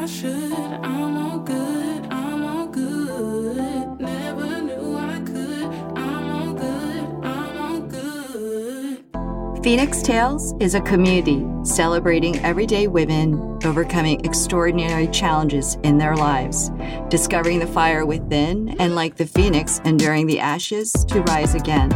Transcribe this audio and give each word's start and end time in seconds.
I 0.00 0.06
should. 0.06 0.32
I'm 0.32 1.18
all 1.18 1.38
good, 1.40 2.06
I'm 2.06 2.42
all 2.42 2.66
good. 2.68 4.00
Never 4.00 4.62
knew 4.62 4.96
I 4.96 5.20
could. 5.20 5.64
I'm 5.94 6.30
all 6.30 6.54
good, 6.54 7.04
I'm 7.22 7.58
all 7.58 7.80
good. 7.80 9.62
Phoenix 9.62 10.00
Tales 10.00 10.54
is 10.58 10.74
a 10.74 10.80
community 10.80 11.44
celebrating 11.64 12.38
everyday 12.38 12.86
women 12.86 13.58
overcoming 13.62 14.24
extraordinary 14.24 15.06
challenges 15.08 15.76
in 15.82 15.98
their 15.98 16.16
lives, 16.16 16.70
discovering 17.10 17.58
the 17.58 17.66
fire 17.66 18.06
within, 18.06 18.70
and 18.80 18.94
like 18.94 19.16
the 19.16 19.26
phoenix, 19.26 19.82
enduring 19.84 20.26
the 20.26 20.40
ashes 20.40 20.92
to 21.08 21.20
rise 21.24 21.54
again. 21.54 21.92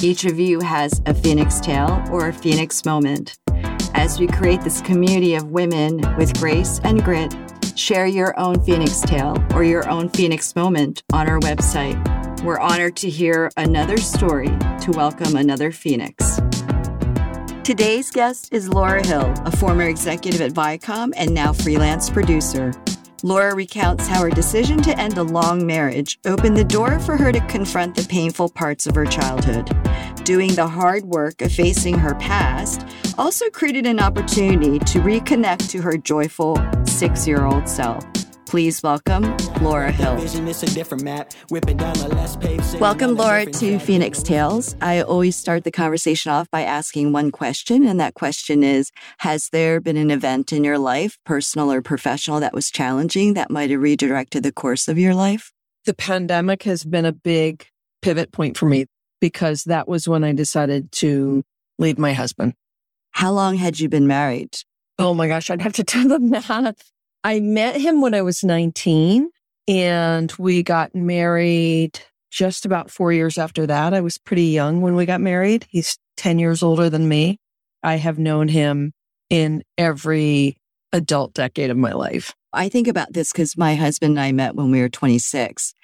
Each 0.00 0.24
of 0.26 0.38
you 0.38 0.60
has 0.60 1.02
a 1.06 1.14
phoenix 1.14 1.58
tale 1.58 2.04
or 2.12 2.28
a 2.28 2.32
phoenix 2.32 2.84
moment. 2.84 3.36
As 3.94 4.18
we 4.18 4.26
create 4.26 4.62
this 4.62 4.80
community 4.80 5.34
of 5.34 5.50
women 5.50 6.00
with 6.16 6.38
grace 6.40 6.80
and 6.82 7.04
grit, 7.04 7.34
share 7.76 8.06
your 8.06 8.38
own 8.38 8.62
phoenix 8.64 9.00
tale 9.02 9.36
or 9.54 9.64
your 9.64 9.88
own 9.88 10.08
phoenix 10.08 10.56
moment 10.56 11.02
on 11.12 11.28
our 11.28 11.38
website. 11.40 11.98
We're 12.42 12.58
honored 12.58 12.96
to 12.96 13.10
hear 13.10 13.50
another 13.56 13.98
story 13.98 14.48
to 14.48 14.92
welcome 14.92 15.36
another 15.36 15.72
phoenix. 15.72 16.40
Today's 17.64 18.10
guest 18.10 18.52
is 18.52 18.68
Laura 18.68 19.06
Hill, 19.06 19.32
a 19.44 19.56
former 19.56 19.84
executive 19.84 20.40
at 20.40 20.52
Viacom 20.52 21.12
and 21.16 21.32
now 21.32 21.52
freelance 21.52 22.10
producer. 22.10 22.72
Laura 23.24 23.54
recounts 23.54 24.08
how 24.08 24.22
her 24.22 24.30
decision 24.30 24.82
to 24.82 24.98
end 24.98 25.16
a 25.16 25.22
long 25.22 25.64
marriage 25.64 26.18
opened 26.24 26.56
the 26.56 26.64
door 26.64 26.98
for 26.98 27.16
her 27.16 27.30
to 27.30 27.40
confront 27.46 27.94
the 27.94 28.02
painful 28.08 28.48
parts 28.48 28.84
of 28.88 28.96
her 28.96 29.06
childhood. 29.06 29.70
Doing 30.24 30.54
the 30.56 30.66
hard 30.66 31.04
work 31.04 31.40
of 31.40 31.52
facing 31.52 31.96
her 31.98 32.16
past 32.16 32.84
also 33.16 33.48
created 33.50 33.86
an 33.86 34.00
opportunity 34.00 34.80
to 34.80 34.98
reconnect 34.98 35.70
to 35.70 35.80
her 35.82 35.96
joyful 35.96 36.58
six 36.84 37.24
year 37.26 37.44
old 37.46 37.68
self. 37.68 38.04
Please 38.52 38.82
welcome 38.82 39.34
Laura 39.62 39.90
Hill. 39.90 40.18
Welcome, 42.78 43.14
Laura, 43.14 43.46
to 43.46 43.78
Phoenix 43.78 44.22
Tales. 44.22 44.76
I 44.82 45.00
always 45.00 45.36
start 45.36 45.64
the 45.64 45.70
conversation 45.70 46.30
off 46.30 46.50
by 46.50 46.60
asking 46.60 47.12
one 47.12 47.30
question, 47.30 47.86
and 47.86 47.98
that 47.98 48.12
question 48.12 48.62
is 48.62 48.92
Has 49.20 49.48
there 49.48 49.80
been 49.80 49.96
an 49.96 50.10
event 50.10 50.52
in 50.52 50.64
your 50.64 50.76
life, 50.76 51.16
personal 51.24 51.72
or 51.72 51.80
professional, 51.80 52.40
that 52.40 52.52
was 52.52 52.70
challenging 52.70 53.32
that 53.32 53.50
might 53.50 53.70
have 53.70 53.80
redirected 53.80 54.42
the 54.42 54.52
course 54.52 54.86
of 54.86 54.98
your 54.98 55.14
life? 55.14 55.50
The 55.86 55.94
pandemic 55.94 56.64
has 56.64 56.84
been 56.84 57.06
a 57.06 57.12
big 57.12 57.64
pivot 58.02 58.32
point 58.32 58.58
for 58.58 58.66
me 58.66 58.84
because 59.18 59.64
that 59.64 59.88
was 59.88 60.06
when 60.06 60.24
I 60.24 60.34
decided 60.34 60.92
to 60.92 61.42
leave 61.78 61.98
my 61.98 62.12
husband. 62.12 62.52
How 63.12 63.32
long 63.32 63.56
had 63.56 63.80
you 63.80 63.88
been 63.88 64.06
married? 64.06 64.58
Oh 64.98 65.14
my 65.14 65.26
gosh, 65.26 65.48
I'd 65.48 65.62
have 65.62 65.72
to 65.72 65.82
do 65.84 66.06
the 66.06 66.20
math. 66.20 66.92
I 67.24 67.40
met 67.40 67.80
him 67.80 68.00
when 68.00 68.14
I 68.14 68.22
was 68.22 68.42
19 68.42 69.30
and 69.68 70.32
we 70.38 70.62
got 70.62 70.94
married 70.94 72.00
just 72.30 72.64
about 72.66 72.90
four 72.90 73.12
years 73.12 73.38
after 73.38 73.66
that. 73.66 73.94
I 73.94 74.00
was 74.00 74.18
pretty 74.18 74.46
young 74.46 74.80
when 74.80 74.96
we 74.96 75.06
got 75.06 75.20
married. 75.20 75.66
He's 75.70 75.98
10 76.16 76.38
years 76.38 76.62
older 76.62 76.90
than 76.90 77.08
me. 77.08 77.38
I 77.82 77.96
have 77.96 78.18
known 78.18 78.48
him 78.48 78.92
in 79.30 79.62
every 79.78 80.56
adult 80.92 81.34
decade 81.34 81.70
of 81.70 81.76
my 81.76 81.92
life. 81.92 82.34
I 82.52 82.68
think 82.68 82.88
about 82.88 83.12
this 83.12 83.32
because 83.32 83.56
my 83.56 83.76
husband 83.76 84.18
and 84.18 84.20
I 84.20 84.32
met 84.32 84.54
when 84.54 84.70
we 84.70 84.80
were 84.80 84.88
26. 84.88 85.74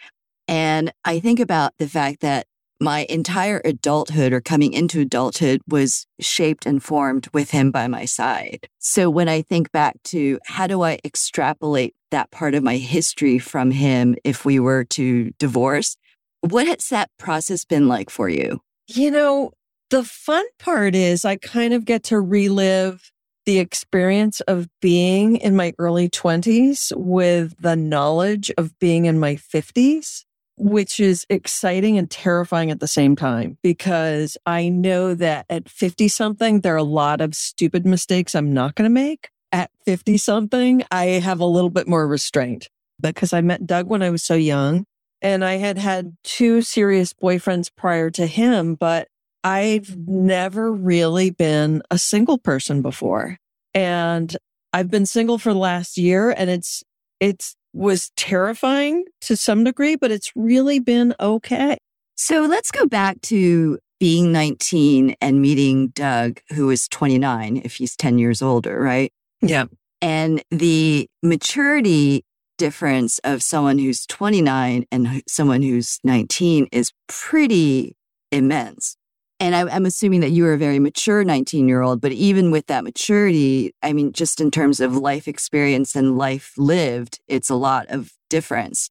And 0.49 0.93
I 1.05 1.21
think 1.21 1.41
about 1.41 1.73
the 1.79 1.89
fact 1.89 2.21
that 2.21 2.47
my 2.81 3.07
entire 3.09 3.61
adulthood 3.65 4.33
or 4.33 4.41
coming 4.41 4.73
into 4.73 5.01
adulthood 5.01 5.61
was 5.69 6.07
shaped 6.21 6.67
and 6.67 6.83
formed 6.83 7.29
with 7.33 7.51
him 7.51 7.71
by 7.71 7.89
my 7.89 8.05
side. 8.05 8.69
So 8.79 9.11
when 9.11 9.29
I 9.29 9.43
think 9.43 9.73
back 9.73 9.97
to 10.05 10.39
how 10.47 10.67
do 10.67 10.83
I 10.83 10.99
extrapolate 11.05 11.95
that 12.11 12.31
part 12.31 12.55
of 12.55 12.63
my 12.63 12.77
history 12.77 13.39
from 13.39 13.71
him 13.71 14.17
if 14.25 14.45
we 14.45 14.61
were 14.61 14.85
to 14.85 15.31
divorce, 15.39 15.97
what 16.41 16.67
has 16.67 16.89
that 16.89 17.11
process 17.19 17.65
been 17.65 17.89
like 17.89 18.11
for 18.11 18.29
you? 18.29 18.61
You 18.87 19.11
know, 19.11 19.53
the 19.91 20.05
fun 20.05 20.45
part 20.59 20.95
is 20.95 21.25
I 21.25 21.37
kind 21.37 21.75
of 21.75 21.85
get 21.85 22.05
to 22.05 22.21
relive 22.21 23.11
the 23.45 23.59
experience 23.59 24.41
of 24.43 24.69
being 24.81 25.37
in 25.37 25.57
my 25.57 25.73
early 25.79 26.09
20s 26.09 26.93
with 26.95 27.55
the 27.59 27.77
knowledge 27.77 28.53
of 28.59 28.79
being 28.79 29.07
in 29.07 29.19
my 29.19 29.37
50s 29.37 30.25
which 30.59 31.01
is 31.01 31.27
exciting 31.31 31.99
and 31.99 32.11
terrifying 32.11 32.71
at 32.71 32.81
the 32.81 32.89
same 32.89 33.17
time 33.17 33.59
because 33.63 34.37
I 34.47 34.69
know 34.69 35.15
that 35.15 35.47
at 35.49 35.69
50 35.69 36.09
something, 36.09 36.61
there 36.61 36.75
are 36.75 36.79
a 36.79 36.83
lot 36.83 37.21
of 37.21 37.35
stupid 37.35 37.87
mistakes 37.87 38.35
I'm 38.35 38.53
not 38.53 38.75
going 38.75 38.89
to 38.89 38.95
make. 38.95 39.31
At 39.51 39.71
50 39.87 40.19
something, 40.19 40.85
I 40.91 41.05
have 41.07 41.41
a 41.41 41.47
little 41.47 41.71
bit 41.71 41.89
more 41.89 42.07
restraint 42.07 42.69
because 43.01 43.33
I 43.33 43.41
met 43.41 43.67
Doug 43.67 43.87
when 43.87 44.03
I 44.03 44.11
was 44.11 44.23
so 44.23 44.35
young 44.35 44.85
and 45.23 45.45
I 45.45 45.55
had 45.55 45.79
had 45.79 46.17
two 46.25 46.63
serious 46.63 47.13
boyfriends 47.13 47.71
prior 47.75 48.11
to 48.11 48.27
him, 48.27 48.75
but 48.75 49.09
I've 49.43 49.97
never 49.97 50.73
really 50.73 51.31
been 51.31 51.83
a 51.91 51.99
single 51.99 52.39
person 52.39 52.83
before. 52.83 53.39
And 53.75 54.37
I've 54.73 54.91
been 54.91 55.07
single 55.07 55.39
for 55.39 55.53
the 55.53 55.59
last 55.59 55.97
year 55.97 56.31
and 56.31 56.51
it's, 56.51 56.83
it's 57.21 57.57
was 57.73 58.11
terrifying 58.17 59.05
to 59.23 59.37
some 59.37 59.65
degree, 59.65 59.97
but 59.97 60.11
it's 60.11 60.33
really 60.35 60.79
been 60.79 61.15
okay. 61.21 61.77
So 62.17 62.43
let's 62.43 62.71
go 62.71 62.87
back 62.87 63.21
to 63.23 63.79
being 64.01 64.33
19 64.33 65.17
and 65.21 65.43
meeting 65.43 65.89
Doug, 65.89 66.41
who 66.55 66.71
is 66.71 66.89
29, 66.89 67.63
if 67.65 67.77
he's 67.77 67.97
10 67.97 68.19
years 68.19 68.43
older, 68.43 68.81
right? 68.81 69.13
Yeah. 69.41 69.67
And 70.01 70.43
the 70.51 71.09
maturity 71.23 72.25
difference 72.59 73.19
of 73.21 73.43
someone 73.43 73.79
who's 73.79 74.05
29 74.07 74.85
and 74.91 75.23
someone 75.29 75.63
who's 75.63 75.99
19 76.05 76.69
is 76.73 76.93
pretty 77.07 77.97
immense. 78.31 78.97
And 79.41 79.55
I, 79.55 79.77
am 79.77 79.87
assuming 79.87 80.21
that 80.21 80.31
you 80.31 80.43
were 80.45 80.55
a 80.55 80.59
very 80.59 80.79
mature 80.79 81.23
19 81.23 81.69
year 81.69 81.83
old, 81.83 82.01
but 82.01 82.13
even 82.13 82.51
with 82.51 82.67
that 82.67 82.85
maturity, 82.85 83.73
I 83.83 83.93
mean, 83.93 84.13
just 84.13 84.41
in 84.41 84.51
terms 84.51 84.81
of 84.81 84.97
life 84.97 85.29
experience 85.29 85.95
and 85.95 86.19
life 86.19 86.53
lived, 86.57 87.21
it's 87.29 87.49
a 87.49 87.55
lot 87.55 87.87
of 87.89 88.13
difference. 88.29 88.91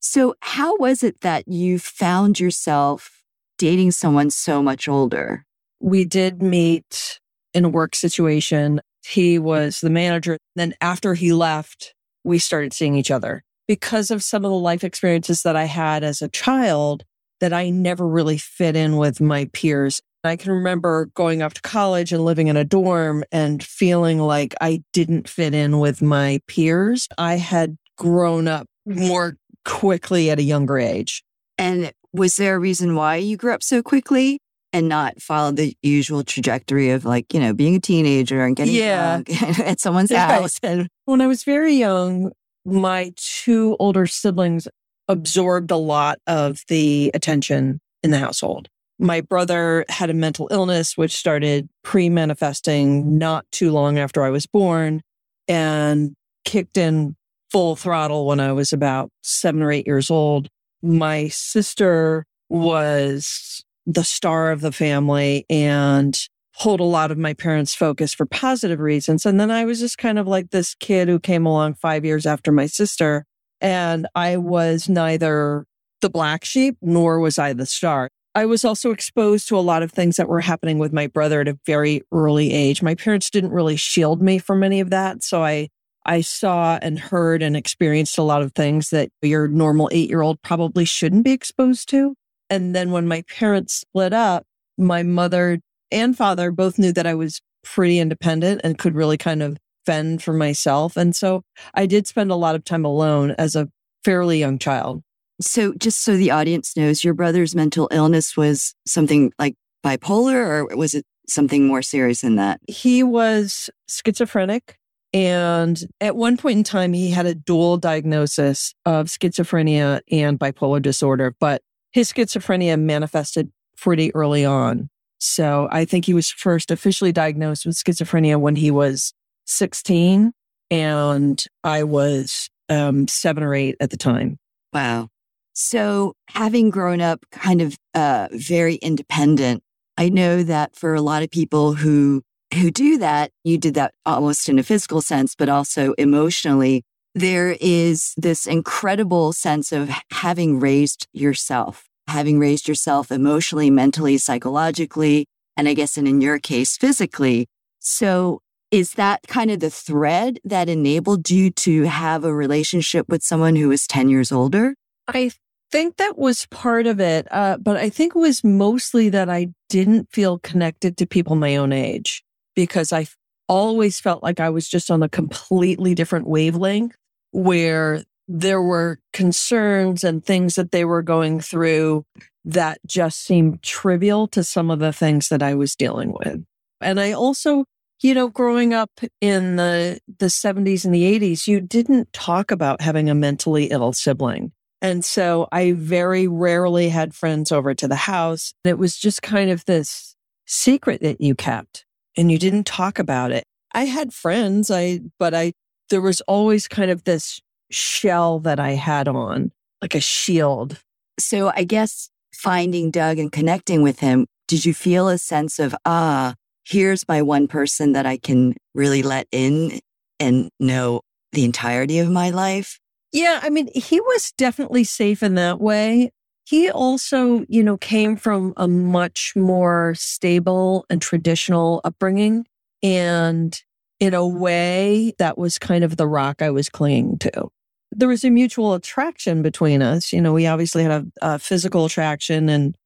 So, 0.00 0.34
how 0.40 0.76
was 0.76 1.02
it 1.02 1.22
that 1.22 1.48
you 1.48 1.78
found 1.78 2.38
yourself 2.38 3.22
dating 3.58 3.90
someone 3.90 4.30
so 4.30 4.62
much 4.62 4.88
older? 4.88 5.44
We 5.80 6.04
did 6.04 6.40
meet 6.42 7.18
in 7.52 7.64
a 7.64 7.68
work 7.68 7.96
situation. 7.96 8.80
He 9.04 9.38
was 9.38 9.80
the 9.80 9.90
manager. 9.90 10.38
Then, 10.54 10.74
after 10.80 11.14
he 11.14 11.32
left, 11.32 11.94
we 12.22 12.38
started 12.38 12.72
seeing 12.72 12.94
each 12.94 13.10
other 13.10 13.42
because 13.66 14.12
of 14.12 14.22
some 14.22 14.44
of 14.44 14.50
the 14.50 14.56
life 14.56 14.84
experiences 14.84 15.42
that 15.42 15.56
I 15.56 15.64
had 15.64 16.04
as 16.04 16.22
a 16.22 16.28
child 16.28 17.04
that 17.40 17.52
I 17.52 17.70
never 17.70 18.06
really 18.06 18.38
fit 18.38 18.76
in 18.76 18.96
with 18.96 19.20
my 19.20 19.48
peers. 19.52 20.00
I 20.24 20.36
can 20.36 20.52
remember 20.52 21.06
going 21.14 21.42
off 21.42 21.54
to 21.54 21.62
college 21.62 22.12
and 22.12 22.24
living 22.24 22.48
in 22.48 22.56
a 22.56 22.64
dorm 22.64 23.24
and 23.30 23.62
feeling 23.62 24.18
like 24.18 24.54
I 24.60 24.82
didn't 24.92 25.28
fit 25.28 25.54
in 25.54 25.78
with 25.78 26.02
my 26.02 26.40
peers. 26.48 27.08
I 27.16 27.36
had 27.36 27.76
grown 27.96 28.48
up 28.48 28.66
more 28.84 29.36
quickly 29.64 30.30
at 30.30 30.38
a 30.38 30.42
younger 30.42 30.78
age. 30.78 31.22
And 31.56 31.92
was 32.12 32.36
there 32.36 32.56
a 32.56 32.58
reason 32.58 32.94
why 32.94 33.16
you 33.16 33.36
grew 33.36 33.52
up 33.52 33.62
so 33.62 33.82
quickly 33.82 34.40
and 34.72 34.88
not 34.88 35.20
follow 35.20 35.52
the 35.52 35.76
usual 35.82 36.24
trajectory 36.24 36.90
of 36.90 37.04
like, 37.04 37.32
you 37.32 37.40
know, 37.40 37.52
being 37.52 37.76
a 37.76 37.80
teenager 37.80 38.44
and 38.44 38.56
getting 38.56 38.74
yeah. 38.74 39.22
at 39.64 39.80
someone's 39.80 40.12
house? 40.12 40.58
And 40.62 40.88
when 41.04 41.20
I 41.20 41.26
was 41.26 41.44
very 41.44 41.74
young, 41.74 42.32
my 42.64 43.12
two 43.16 43.76
older 43.78 44.06
siblings 44.06 44.68
absorbed 45.08 45.70
a 45.70 45.76
lot 45.76 46.18
of 46.26 46.62
the 46.68 47.10
attention 47.14 47.80
in 48.02 48.10
the 48.10 48.18
household. 48.18 48.68
My 48.98 49.20
brother 49.20 49.84
had 49.88 50.10
a 50.10 50.14
mental 50.14 50.48
illness, 50.50 50.96
which 50.96 51.16
started 51.16 51.68
pre 51.84 52.08
manifesting 52.08 53.18
not 53.18 53.46
too 53.52 53.70
long 53.70 53.98
after 53.98 54.22
I 54.22 54.30
was 54.30 54.46
born 54.46 55.02
and 55.46 56.14
kicked 56.44 56.76
in 56.76 57.16
full 57.50 57.76
throttle 57.76 58.26
when 58.26 58.40
I 58.40 58.52
was 58.52 58.72
about 58.72 59.10
seven 59.22 59.62
or 59.62 59.72
eight 59.72 59.86
years 59.86 60.10
old. 60.10 60.48
My 60.82 61.28
sister 61.28 62.24
was 62.48 63.64
the 63.86 64.04
star 64.04 64.50
of 64.50 64.60
the 64.60 64.72
family 64.72 65.46
and 65.48 66.18
pulled 66.60 66.80
a 66.80 66.84
lot 66.84 67.10
of 67.10 67.18
my 67.18 67.34
parents' 67.34 67.74
focus 67.74 68.12
for 68.12 68.26
positive 68.26 68.80
reasons. 68.80 69.24
And 69.24 69.38
then 69.40 69.50
I 69.50 69.64
was 69.64 69.78
just 69.78 69.96
kind 69.96 70.18
of 70.18 70.26
like 70.26 70.50
this 70.50 70.74
kid 70.74 71.08
who 71.08 71.20
came 71.20 71.46
along 71.46 71.74
five 71.74 72.04
years 72.04 72.26
after 72.26 72.50
my 72.50 72.66
sister 72.66 73.24
and 73.60 74.06
I 74.14 74.36
was 74.36 74.88
neither 74.88 75.66
the 76.00 76.10
black 76.10 76.44
sheep 76.44 76.76
nor 76.80 77.18
was 77.20 77.38
I 77.38 77.52
the 77.52 77.66
star. 77.66 78.08
I 78.34 78.46
was 78.46 78.64
also 78.64 78.92
exposed 78.92 79.48
to 79.48 79.58
a 79.58 79.60
lot 79.60 79.82
of 79.82 79.90
things 79.90 80.16
that 80.16 80.28
were 80.28 80.40
happening 80.40 80.78
with 80.78 80.92
my 80.92 81.08
brother 81.08 81.40
at 81.40 81.48
a 81.48 81.58
very 81.66 82.02
early 82.12 82.52
age. 82.52 82.82
My 82.82 82.94
parents 82.94 83.30
didn't 83.30 83.50
really 83.50 83.76
shield 83.76 84.22
me 84.22 84.38
from 84.38 84.62
any 84.62 84.80
of 84.80 84.90
that. 84.90 85.24
So 85.24 85.42
I, 85.42 85.70
I 86.06 86.20
saw 86.20 86.78
and 86.80 86.98
heard 86.98 87.42
and 87.42 87.56
experienced 87.56 88.16
a 88.16 88.22
lot 88.22 88.42
of 88.42 88.52
things 88.52 88.90
that 88.90 89.10
your 89.22 89.48
normal 89.48 89.88
eight 89.92 90.08
year 90.08 90.22
old 90.22 90.40
probably 90.42 90.84
shouldn't 90.84 91.24
be 91.24 91.32
exposed 91.32 91.88
to. 91.90 92.14
And 92.48 92.74
then 92.76 92.92
when 92.92 93.08
my 93.08 93.22
parents 93.22 93.74
split 93.74 94.12
up, 94.12 94.44
my 94.76 95.02
mother 95.02 95.58
and 95.90 96.16
father 96.16 96.52
both 96.52 96.78
knew 96.78 96.92
that 96.92 97.06
I 97.06 97.14
was 97.14 97.40
pretty 97.64 97.98
independent 97.98 98.60
and 98.62 98.78
could 98.78 98.94
really 98.94 99.18
kind 99.18 99.42
of 99.42 99.58
fend 99.88 100.22
for 100.22 100.34
myself. 100.34 100.98
And 100.98 101.16
so 101.16 101.42
I 101.72 101.86
did 101.86 102.06
spend 102.06 102.30
a 102.30 102.34
lot 102.34 102.54
of 102.54 102.62
time 102.62 102.84
alone 102.84 103.34
as 103.38 103.56
a 103.56 103.68
fairly 104.04 104.38
young 104.38 104.58
child. 104.58 105.02
So, 105.40 105.72
just 105.72 106.04
so 106.04 106.16
the 106.16 106.30
audience 106.30 106.76
knows, 106.76 107.02
your 107.02 107.14
brother's 107.14 107.54
mental 107.54 107.88
illness 107.90 108.36
was 108.36 108.74
something 108.86 109.32
like 109.38 109.54
bipolar, 109.82 110.34
or 110.70 110.76
was 110.76 110.92
it 110.92 111.06
something 111.26 111.66
more 111.66 111.80
serious 111.80 112.20
than 112.20 112.36
that? 112.36 112.60
He 112.68 113.02
was 113.02 113.70
schizophrenic. 113.88 114.76
And 115.14 115.80
at 116.02 116.16
one 116.16 116.36
point 116.36 116.58
in 116.58 116.64
time, 116.64 116.92
he 116.92 117.10
had 117.10 117.24
a 117.24 117.34
dual 117.34 117.78
diagnosis 117.78 118.74
of 118.84 119.06
schizophrenia 119.06 120.00
and 120.10 120.38
bipolar 120.38 120.82
disorder, 120.82 121.34
but 121.40 121.62
his 121.92 122.12
schizophrenia 122.12 122.78
manifested 122.78 123.50
pretty 123.78 124.14
early 124.14 124.44
on. 124.44 124.90
So 125.18 125.68
I 125.70 125.84
think 125.84 126.04
he 126.04 126.14
was 126.14 126.30
first 126.30 126.70
officially 126.70 127.12
diagnosed 127.12 127.64
with 127.64 127.76
schizophrenia 127.76 128.38
when 128.38 128.56
he 128.56 128.70
was 128.70 129.14
16, 129.48 130.32
and 130.70 131.44
I 131.64 131.82
was 131.84 132.48
um, 132.68 133.08
seven 133.08 133.42
or 133.42 133.54
eight 133.54 133.76
at 133.80 133.90
the 133.90 133.96
time. 133.96 134.38
Wow. 134.72 135.08
So, 135.54 136.14
having 136.28 136.70
grown 136.70 137.00
up 137.00 137.24
kind 137.32 137.60
of 137.60 137.76
uh, 137.94 138.28
very 138.30 138.76
independent, 138.76 139.62
I 139.96 140.08
know 140.08 140.44
that 140.44 140.76
for 140.76 140.94
a 140.94 141.02
lot 141.02 141.22
of 141.22 141.30
people 141.30 141.74
who 141.74 142.22
who 142.54 142.70
do 142.70 142.98
that, 142.98 143.30
you 143.44 143.58
did 143.58 143.74
that 143.74 143.92
almost 144.06 144.48
in 144.48 144.58
a 144.58 144.62
physical 144.62 145.02
sense, 145.02 145.34
but 145.34 145.48
also 145.48 145.92
emotionally. 145.94 146.84
There 147.14 147.56
is 147.60 148.14
this 148.16 148.46
incredible 148.46 149.32
sense 149.32 149.72
of 149.72 149.90
having 150.12 150.60
raised 150.60 151.08
yourself, 151.12 151.88
having 152.06 152.38
raised 152.38 152.68
yourself 152.68 153.10
emotionally, 153.10 153.70
mentally, 153.70 154.18
psychologically, 154.18 155.26
and 155.56 155.68
I 155.68 155.74
guess, 155.74 155.96
and 155.96 156.06
in 156.06 156.20
your 156.20 156.38
case, 156.38 156.76
physically. 156.76 157.48
So, 157.80 158.40
is 158.70 158.92
that 158.92 159.26
kind 159.26 159.50
of 159.50 159.60
the 159.60 159.70
thread 159.70 160.38
that 160.44 160.68
enabled 160.68 161.30
you 161.30 161.50
to 161.50 161.84
have 161.84 162.24
a 162.24 162.34
relationship 162.34 163.08
with 163.08 163.22
someone 163.22 163.56
who 163.56 163.68
was 163.68 163.86
10 163.86 164.08
years 164.08 164.30
older? 164.30 164.74
I 165.06 165.30
think 165.70 165.96
that 165.96 166.18
was 166.18 166.46
part 166.46 166.86
of 166.86 167.00
it. 167.00 167.26
Uh, 167.30 167.56
but 167.58 167.76
I 167.76 167.88
think 167.88 168.14
it 168.14 168.18
was 168.18 168.44
mostly 168.44 169.08
that 169.10 169.28
I 169.28 169.48
didn't 169.68 170.10
feel 170.12 170.38
connected 170.38 170.96
to 170.98 171.06
people 171.06 171.36
my 171.36 171.56
own 171.56 171.72
age 171.72 172.22
because 172.54 172.92
I 172.92 173.06
always 173.48 173.98
felt 174.00 174.22
like 174.22 174.40
I 174.40 174.50
was 174.50 174.68
just 174.68 174.90
on 174.90 175.02
a 175.02 175.08
completely 175.08 175.94
different 175.94 176.28
wavelength 176.28 176.94
where 177.32 178.02
there 178.26 178.60
were 178.60 178.98
concerns 179.12 180.04
and 180.04 180.24
things 180.24 180.54
that 180.56 180.70
they 180.70 180.84
were 180.84 181.02
going 181.02 181.40
through 181.40 182.04
that 182.44 182.78
just 182.86 183.22
seemed 183.24 183.62
trivial 183.62 184.28
to 184.28 184.44
some 184.44 184.70
of 184.70 184.78
the 184.78 184.92
things 184.92 185.28
that 185.28 185.42
I 185.42 185.54
was 185.54 185.74
dealing 185.74 186.12
with. 186.12 186.44
And 186.80 187.00
I 187.00 187.12
also, 187.12 187.64
you 188.00 188.14
know, 188.14 188.28
growing 188.28 188.72
up 188.74 188.90
in 189.20 189.56
the 189.56 190.00
the 190.18 190.26
70s 190.26 190.84
and 190.84 190.94
the 190.94 191.18
80s, 191.18 191.46
you 191.46 191.60
didn't 191.60 192.12
talk 192.12 192.50
about 192.50 192.80
having 192.80 193.10
a 193.10 193.14
mentally 193.14 193.66
ill 193.66 193.92
sibling. 193.92 194.52
And 194.80 195.04
so 195.04 195.48
I 195.50 195.72
very 195.72 196.28
rarely 196.28 196.88
had 196.88 197.14
friends 197.14 197.50
over 197.50 197.74
to 197.74 197.88
the 197.88 197.96
house. 197.96 198.54
It 198.64 198.78
was 198.78 198.96
just 198.96 199.22
kind 199.22 199.50
of 199.50 199.64
this 199.64 200.14
secret 200.46 201.00
that 201.02 201.20
you 201.20 201.34
kept 201.34 201.84
and 202.16 202.30
you 202.30 202.38
didn't 202.38 202.64
talk 202.64 202.98
about 202.98 203.32
it. 203.32 203.44
I 203.72 203.84
had 203.84 204.14
friends, 204.14 204.70
I, 204.70 205.00
but 205.18 205.34
I, 205.34 205.52
there 205.90 206.00
was 206.00 206.20
always 206.22 206.68
kind 206.68 206.90
of 206.90 207.04
this 207.04 207.40
shell 207.70 208.38
that 208.40 208.60
I 208.60 208.72
had 208.72 209.08
on, 209.08 209.50
like 209.82 209.94
a 209.94 210.00
shield. 210.00 210.80
So 211.18 211.52
I 211.54 211.64
guess 211.64 212.08
finding 212.32 212.90
Doug 212.90 213.18
and 213.18 213.32
connecting 213.32 213.82
with 213.82 213.98
him, 213.98 214.26
did 214.46 214.64
you 214.64 214.72
feel 214.72 215.08
a 215.08 215.18
sense 215.18 215.58
of, 215.58 215.74
ah, 215.84 216.34
here's 216.68 217.08
my 217.08 217.22
one 217.22 217.48
person 217.48 217.92
that 217.92 218.06
I 218.06 218.18
can 218.18 218.54
really 218.74 219.02
let 219.02 219.26
in 219.32 219.80
and 220.20 220.50
know 220.60 221.00
the 221.32 221.44
entirety 221.44 221.98
of 221.98 222.10
my 222.10 222.30
life? 222.30 222.78
Yeah, 223.12 223.40
I 223.42 223.48
mean, 223.48 223.68
he 223.74 224.00
was 224.00 224.32
definitely 224.36 224.84
safe 224.84 225.22
in 225.22 225.34
that 225.36 225.60
way. 225.60 226.10
He 226.44 226.70
also, 226.70 227.44
you 227.48 227.62
know, 227.62 227.76
came 227.78 228.16
from 228.16 228.52
a 228.56 228.68
much 228.68 229.32
more 229.34 229.94
stable 229.96 230.84
and 230.90 231.00
traditional 231.00 231.80
upbringing. 231.84 232.46
And 232.82 233.58
in 233.98 234.14
a 234.14 234.26
way, 234.26 235.14
that 235.18 235.38
was 235.38 235.58
kind 235.58 235.84
of 235.84 235.96
the 235.96 236.06
rock 236.06 236.42
I 236.42 236.50
was 236.50 236.68
clinging 236.68 237.18
to. 237.18 237.48
There 237.90 238.08
was 238.08 238.24
a 238.24 238.30
mutual 238.30 238.74
attraction 238.74 239.40
between 239.42 239.82
us. 239.82 240.12
You 240.12 240.20
know, 240.20 240.34
we 240.34 240.46
obviously 240.46 240.82
had 240.82 240.92
a, 240.92 241.06
a 241.22 241.38
physical 241.38 241.86
attraction, 241.86 242.48
and 242.48 242.76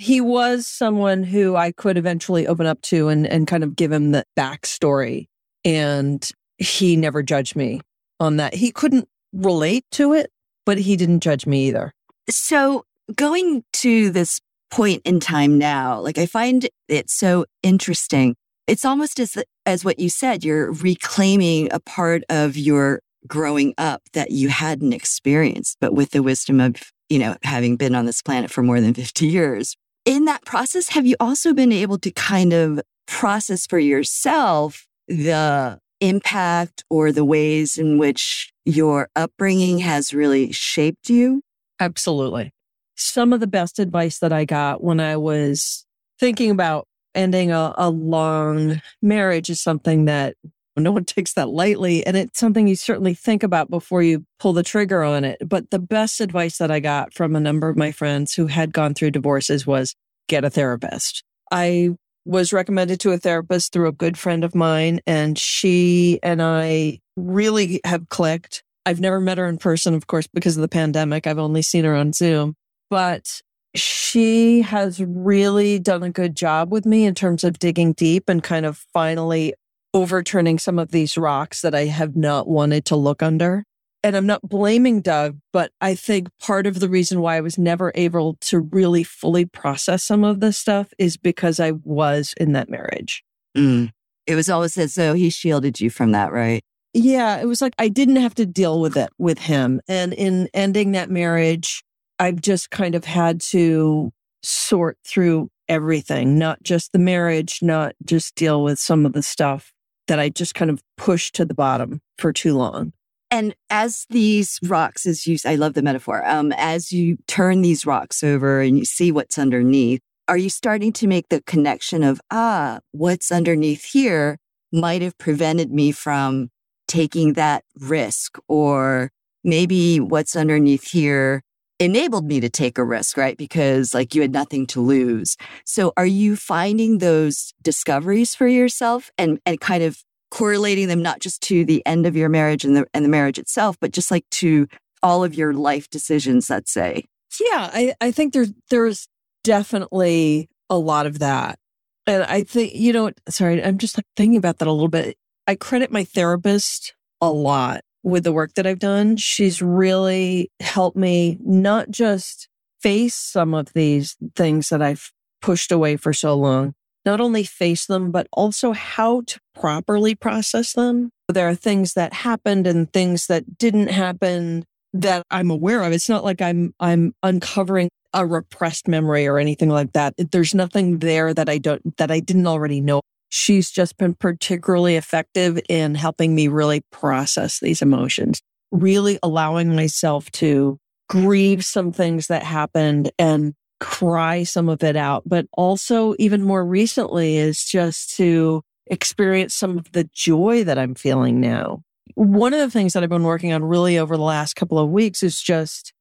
he 0.00 0.18
was 0.18 0.66
someone 0.66 1.22
who 1.22 1.56
I 1.56 1.72
could 1.72 1.98
eventually 1.98 2.46
open 2.46 2.64
up 2.64 2.80
to 2.84 3.08
and, 3.08 3.26
and 3.26 3.46
kind 3.46 3.62
of 3.62 3.76
give 3.76 3.92
him 3.92 4.12
the 4.12 4.24
backstory. 4.34 5.26
And 5.62 6.26
he 6.56 6.96
never 6.96 7.22
judged 7.22 7.54
me 7.54 7.82
on 8.18 8.38
that. 8.38 8.54
He 8.54 8.72
couldn't 8.72 9.10
relate 9.34 9.84
to 9.92 10.14
it, 10.14 10.30
but 10.64 10.78
he 10.78 10.96
didn't 10.96 11.20
judge 11.20 11.44
me 11.44 11.68
either. 11.68 11.92
So 12.30 12.86
going 13.14 13.62
to 13.74 14.08
this 14.08 14.40
point 14.70 15.02
in 15.04 15.20
time 15.20 15.58
now, 15.58 16.00
like 16.00 16.16
I 16.16 16.24
find 16.24 16.66
it 16.88 17.10
so 17.10 17.44
interesting. 17.62 18.36
It's 18.66 18.86
almost 18.86 19.20
as 19.20 19.36
as 19.66 19.84
what 19.84 19.98
you 19.98 20.08
said, 20.08 20.44
you're 20.44 20.72
reclaiming 20.72 21.70
a 21.72 21.78
part 21.78 22.22
of 22.30 22.56
your 22.56 23.00
growing 23.26 23.74
up 23.76 24.00
that 24.14 24.30
you 24.30 24.48
hadn't 24.48 24.94
experienced, 24.94 25.76
but 25.78 25.92
with 25.92 26.12
the 26.12 26.22
wisdom 26.22 26.58
of, 26.58 26.76
you 27.10 27.18
know, 27.18 27.36
having 27.42 27.76
been 27.76 27.94
on 27.94 28.06
this 28.06 28.22
planet 28.22 28.50
for 28.50 28.62
more 28.62 28.80
than 28.80 28.94
50 28.94 29.26
years. 29.26 29.76
In 30.04 30.24
that 30.24 30.44
process, 30.44 30.90
have 30.90 31.06
you 31.06 31.16
also 31.20 31.52
been 31.52 31.72
able 31.72 31.98
to 31.98 32.10
kind 32.10 32.52
of 32.52 32.80
process 33.06 33.66
for 33.66 33.78
yourself 33.78 34.86
the 35.08 35.78
impact 36.00 36.84
or 36.88 37.12
the 37.12 37.24
ways 37.24 37.76
in 37.76 37.98
which 37.98 38.52
your 38.64 39.08
upbringing 39.14 39.80
has 39.80 40.14
really 40.14 40.52
shaped 40.52 41.10
you? 41.10 41.42
Absolutely. 41.78 42.52
Some 42.96 43.32
of 43.32 43.40
the 43.40 43.46
best 43.46 43.78
advice 43.78 44.18
that 44.18 44.32
I 44.32 44.44
got 44.44 44.82
when 44.82 45.00
I 45.00 45.16
was 45.16 45.84
thinking 46.18 46.50
about 46.50 46.86
ending 47.14 47.50
a, 47.50 47.74
a 47.76 47.90
long 47.90 48.80
marriage 49.02 49.50
is 49.50 49.60
something 49.60 50.04
that 50.04 50.36
no 50.82 50.92
one 50.92 51.04
takes 51.04 51.34
that 51.34 51.48
lightly. 51.48 52.06
And 52.06 52.16
it's 52.16 52.38
something 52.38 52.66
you 52.66 52.76
certainly 52.76 53.14
think 53.14 53.42
about 53.42 53.70
before 53.70 54.02
you 54.02 54.24
pull 54.38 54.52
the 54.52 54.62
trigger 54.62 55.02
on 55.02 55.24
it. 55.24 55.38
But 55.46 55.70
the 55.70 55.78
best 55.78 56.20
advice 56.20 56.58
that 56.58 56.70
I 56.70 56.80
got 56.80 57.14
from 57.14 57.36
a 57.36 57.40
number 57.40 57.68
of 57.68 57.76
my 57.76 57.92
friends 57.92 58.34
who 58.34 58.46
had 58.46 58.72
gone 58.72 58.94
through 58.94 59.12
divorces 59.12 59.66
was 59.66 59.94
get 60.28 60.44
a 60.44 60.50
therapist. 60.50 61.22
I 61.50 61.90
was 62.24 62.52
recommended 62.52 63.00
to 63.00 63.12
a 63.12 63.18
therapist 63.18 63.72
through 63.72 63.88
a 63.88 63.92
good 63.92 64.18
friend 64.18 64.44
of 64.44 64.54
mine, 64.54 65.00
and 65.06 65.38
she 65.38 66.20
and 66.22 66.40
I 66.42 67.00
really 67.16 67.80
have 67.84 68.08
clicked. 68.08 68.62
I've 68.86 69.00
never 69.00 69.20
met 69.20 69.38
her 69.38 69.46
in 69.46 69.58
person, 69.58 69.94
of 69.94 70.06
course, 70.06 70.26
because 70.26 70.56
of 70.56 70.62
the 70.62 70.68
pandemic. 70.68 71.26
I've 71.26 71.38
only 71.38 71.62
seen 71.62 71.84
her 71.84 71.94
on 71.94 72.12
Zoom, 72.12 72.54
but 72.88 73.42
she 73.74 74.62
has 74.62 75.00
really 75.00 75.78
done 75.78 76.02
a 76.02 76.10
good 76.10 76.34
job 76.34 76.72
with 76.72 76.84
me 76.84 77.04
in 77.04 77.14
terms 77.14 77.44
of 77.44 77.58
digging 77.58 77.92
deep 77.92 78.28
and 78.28 78.42
kind 78.42 78.66
of 78.66 78.84
finally 78.92 79.54
overturning 79.92 80.58
some 80.58 80.78
of 80.78 80.90
these 80.90 81.16
rocks 81.16 81.62
that 81.62 81.74
I 81.74 81.86
have 81.86 82.16
not 82.16 82.48
wanted 82.48 82.84
to 82.86 82.96
look 82.96 83.22
under. 83.22 83.64
And 84.02 84.16
I'm 84.16 84.26
not 84.26 84.48
blaming 84.48 85.02
Doug, 85.02 85.38
but 85.52 85.72
I 85.80 85.94
think 85.94 86.28
part 86.38 86.66
of 86.66 86.80
the 86.80 86.88
reason 86.88 87.20
why 87.20 87.36
I 87.36 87.42
was 87.42 87.58
never 87.58 87.92
able 87.94 88.36
to 88.42 88.60
really 88.60 89.04
fully 89.04 89.44
process 89.44 90.02
some 90.02 90.24
of 90.24 90.40
this 90.40 90.56
stuff 90.56 90.92
is 90.98 91.18
because 91.18 91.60
I 91.60 91.72
was 91.72 92.32
in 92.38 92.52
that 92.52 92.70
marriage. 92.70 93.22
Mm. 93.56 93.90
It 94.26 94.36
was 94.36 94.48
always 94.48 94.78
as 94.78 94.94
though 94.94 95.12
he 95.12 95.28
shielded 95.28 95.80
you 95.80 95.90
from 95.90 96.12
that, 96.12 96.32
right? 96.32 96.62
Yeah, 96.94 97.36
it 97.40 97.44
was 97.44 97.60
like 97.60 97.74
I 97.78 97.88
didn't 97.88 98.16
have 98.16 98.34
to 98.36 98.46
deal 98.46 98.80
with 98.80 98.96
it 98.96 99.10
with 99.18 99.38
him. 99.38 99.80
And 99.86 100.14
in 100.14 100.48
ending 100.54 100.92
that 100.92 101.10
marriage, 101.10 101.84
I've 102.18 102.40
just 102.40 102.70
kind 102.70 102.94
of 102.94 103.04
had 103.04 103.40
to 103.50 104.12
sort 104.42 104.96
through 105.06 105.50
everything, 105.68 106.38
not 106.38 106.62
just 106.62 106.92
the 106.92 106.98
marriage, 106.98 107.58
not 107.60 107.94
just 108.04 108.34
deal 108.34 108.62
with 108.64 108.78
some 108.78 109.04
of 109.04 109.12
the 109.12 109.22
stuff 109.22 109.72
that 110.10 110.18
I 110.18 110.28
just 110.28 110.56
kind 110.56 110.72
of 110.72 110.82
pushed 110.96 111.36
to 111.36 111.44
the 111.44 111.54
bottom 111.54 112.00
for 112.18 112.32
too 112.32 112.56
long. 112.56 112.92
And 113.30 113.54
as 113.70 114.06
these 114.10 114.58
rocks, 114.64 115.06
as 115.06 115.24
you, 115.24 115.38
I 115.46 115.54
love 115.54 115.74
the 115.74 115.82
metaphor, 115.82 116.26
um, 116.26 116.52
as 116.56 116.90
you 116.90 117.16
turn 117.28 117.62
these 117.62 117.86
rocks 117.86 118.24
over 118.24 118.60
and 118.60 118.76
you 118.76 118.84
see 118.84 119.12
what's 119.12 119.38
underneath, 119.38 120.00
are 120.26 120.36
you 120.36 120.50
starting 120.50 120.92
to 120.94 121.06
make 121.06 121.28
the 121.28 121.40
connection 121.42 122.02
of, 122.02 122.20
ah, 122.28 122.80
what's 122.90 123.30
underneath 123.30 123.84
here 123.84 124.36
might 124.72 125.00
have 125.00 125.16
prevented 125.16 125.70
me 125.70 125.92
from 125.92 126.50
taking 126.88 127.34
that 127.34 127.62
risk 127.78 128.36
or 128.48 129.12
maybe 129.44 130.00
what's 130.00 130.34
underneath 130.34 130.90
here 130.90 131.40
enabled 131.80 132.26
me 132.26 132.38
to 132.40 132.50
take 132.50 132.78
a 132.78 132.84
risk, 132.84 133.16
right? 133.16 133.36
Because 133.36 133.94
like 133.94 134.14
you 134.14 134.20
had 134.20 134.32
nothing 134.32 134.66
to 134.68 134.80
lose. 134.80 135.36
So 135.64 135.92
are 135.96 136.06
you 136.06 136.36
finding 136.36 136.98
those 136.98 137.52
discoveries 137.62 138.34
for 138.34 138.46
yourself 138.46 139.10
and, 139.16 139.40
and 139.46 139.60
kind 139.60 139.82
of 139.82 140.04
correlating 140.30 140.86
them 140.86 141.02
not 141.02 141.20
just 141.20 141.42
to 141.42 141.64
the 141.64 141.84
end 141.86 142.06
of 142.06 142.14
your 142.14 142.28
marriage 142.28 142.64
and 142.64 142.76
the, 142.76 142.86
and 142.92 143.04
the 143.04 143.08
marriage 143.08 143.38
itself, 143.38 143.76
but 143.80 143.92
just 143.92 144.10
like 144.10 144.28
to 144.30 144.68
all 145.02 145.24
of 145.24 145.34
your 145.34 145.54
life 145.54 145.88
decisions, 145.88 146.50
let's 146.50 146.72
say? 146.72 147.06
Yeah, 147.40 147.70
I, 147.72 147.94
I 148.00 148.12
think 148.12 148.34
there's, 148.34 148.52
there's 148.68 149.08
definitely 149.42 150.48
a 150.68 150.76
lot 150.76 151.06
of 151.06 151.20
that. 151.20 151.58
And 152.06 152.24
I 152.24 152.42
think, 152.42 152.74
you 152.74 152.92
know, 152.92 153.10
sorry, 153.28 153.64
I'm 153.64 153.78
just 153.78 153.96
like 153.96 154.06
thinking 154.16 154.36
about 154.36 154.58
that 154.58 154.68
a 154.68 154.72
little 154.72 154.88
bit. 154.88 155.16
I 155.46 155.54
credit 155.54 155.90
my 155.90 156.04
therapist 156.04 156.94
a 157.20 157.30
lot 157.30 157.80
with 158.02 158.24
the 158.24 158.32
work 158.32 158.54
that 158.54 158.66
I've 158.66 158.78
done. 158.78 159.16
She's 159.16 159.60
really 159.60 160.50
helped 160.60 160.96
me 160.96 161.38
not 161.40 161.90
just 161.90 162.48
face 162.80 163.14
some 163.14 163.54
of 163.54 163.72
these 163.74 164.16
things 164.36 164.70
that 164.70 164.82
I've 164.82 165.12
pushed 165.42 165.72
away 165.72 165.96
for 165.96 166.12
so 166.12 166.34
long, 166.34 166.74
not 167.04 167.20
only 167.20 167.44
face 167.44 167.86
them, 167.86 168.10
but 168.10 168.26
also 168.32 168.72
how 168.72 169.22
to 169.26 169.40
properly 169.54 170.14
process 170.14 170.72
them. 170.72 171.10
There 171.28 171.48
are 171.48 171.54
things 171.54 171.94
that 171.94 172.12
happened 172.12 172.66
and 172.66 172.92
things 172.92 173.26
that 173.26 173.58
didn't 173.58 173.88
happen 173.88 174.64
that 174.92 175.22
I'm 175.30 175.50
aware 175.50 175.82
of. 175.82 175.92
It's 175.92 176.08
not 176.08 176.24
like 176.24 176.42
I'm, 176.42 176.74
I'm 176.80 177.14
uncovering 177.22 177.88
a 178.12 178.26
repressed 178.26 178.88
memory 178.88 179.26
or 179.26 179.38
anything 179.38 179.68
like 179.68 179.92
that. 179.92 180.14
There's 180.16 180.54
nothing 180.54 180.98
there 180.98 181.32
that 181.32 181.48
I 181.48 181.58
don't, 181.58 181.96
that 181.96 182.10
I 182.10 182.20
didn't 182.20 182.46
already 182.46 182.80
know. 182.80 183.00
She's 183.30 183.70
just 183.70 183.96
been 183.96 184.14
particularly 184.14 184.96
effective 184.96 185.60
in 185.68 185.94
helping 185.94 186.34
me 186.34 186.48
really 186.48 186.82
process 186.92 187.60
these 187.60 187.80
emotions, 187.80 188.42
really 188.70 189.18
allowing 189.22 189.74
myself 189.74 190.30
to 190.32 190.78
grieve 191.08 191.64
some 191.64 191.92
things 191.92 192.26
that 192.26 192.42
happened 192.42 193.10
and 193.18 193.54
cry 193.80 194.42
some 194.42 194.68
of 194.68 194.82
it 194.84 194.96
out. 194.96 195.22
But 195.26 195.46
also, 195.52 196.14
even 196.18 196.42
more 196.42 196.64
recently, 196.64 197.36
is 197.36 197.64
just 197.64 198.16
to 198.16 198.62
experience 198.86 199.54
some 199.54 199.78
of 199.78 199.90
the 199.92 200.08
joy 200.12 200.64
that 200.64 200.78
I'm 200.78 200.94
feeling 200.94 201.40
now. 201.40 201.82
One 202.14 202.52
of 202.52 202.60
the 202.60 202.70
things 202.70 202.92
that 202.92 203.02
I've 203.02 203.08
been 203.08 203.22
working 203.22 203.52
on 203.52 203.64
really 203.64 203.98
over 203.98 204.16
the 204.16 204.22
last 204.22 204.54
couple 204.54 204.78
of 204.78 204.90
weeks 204.90 205.22
is 205.22 205.40
just 205.40 205.92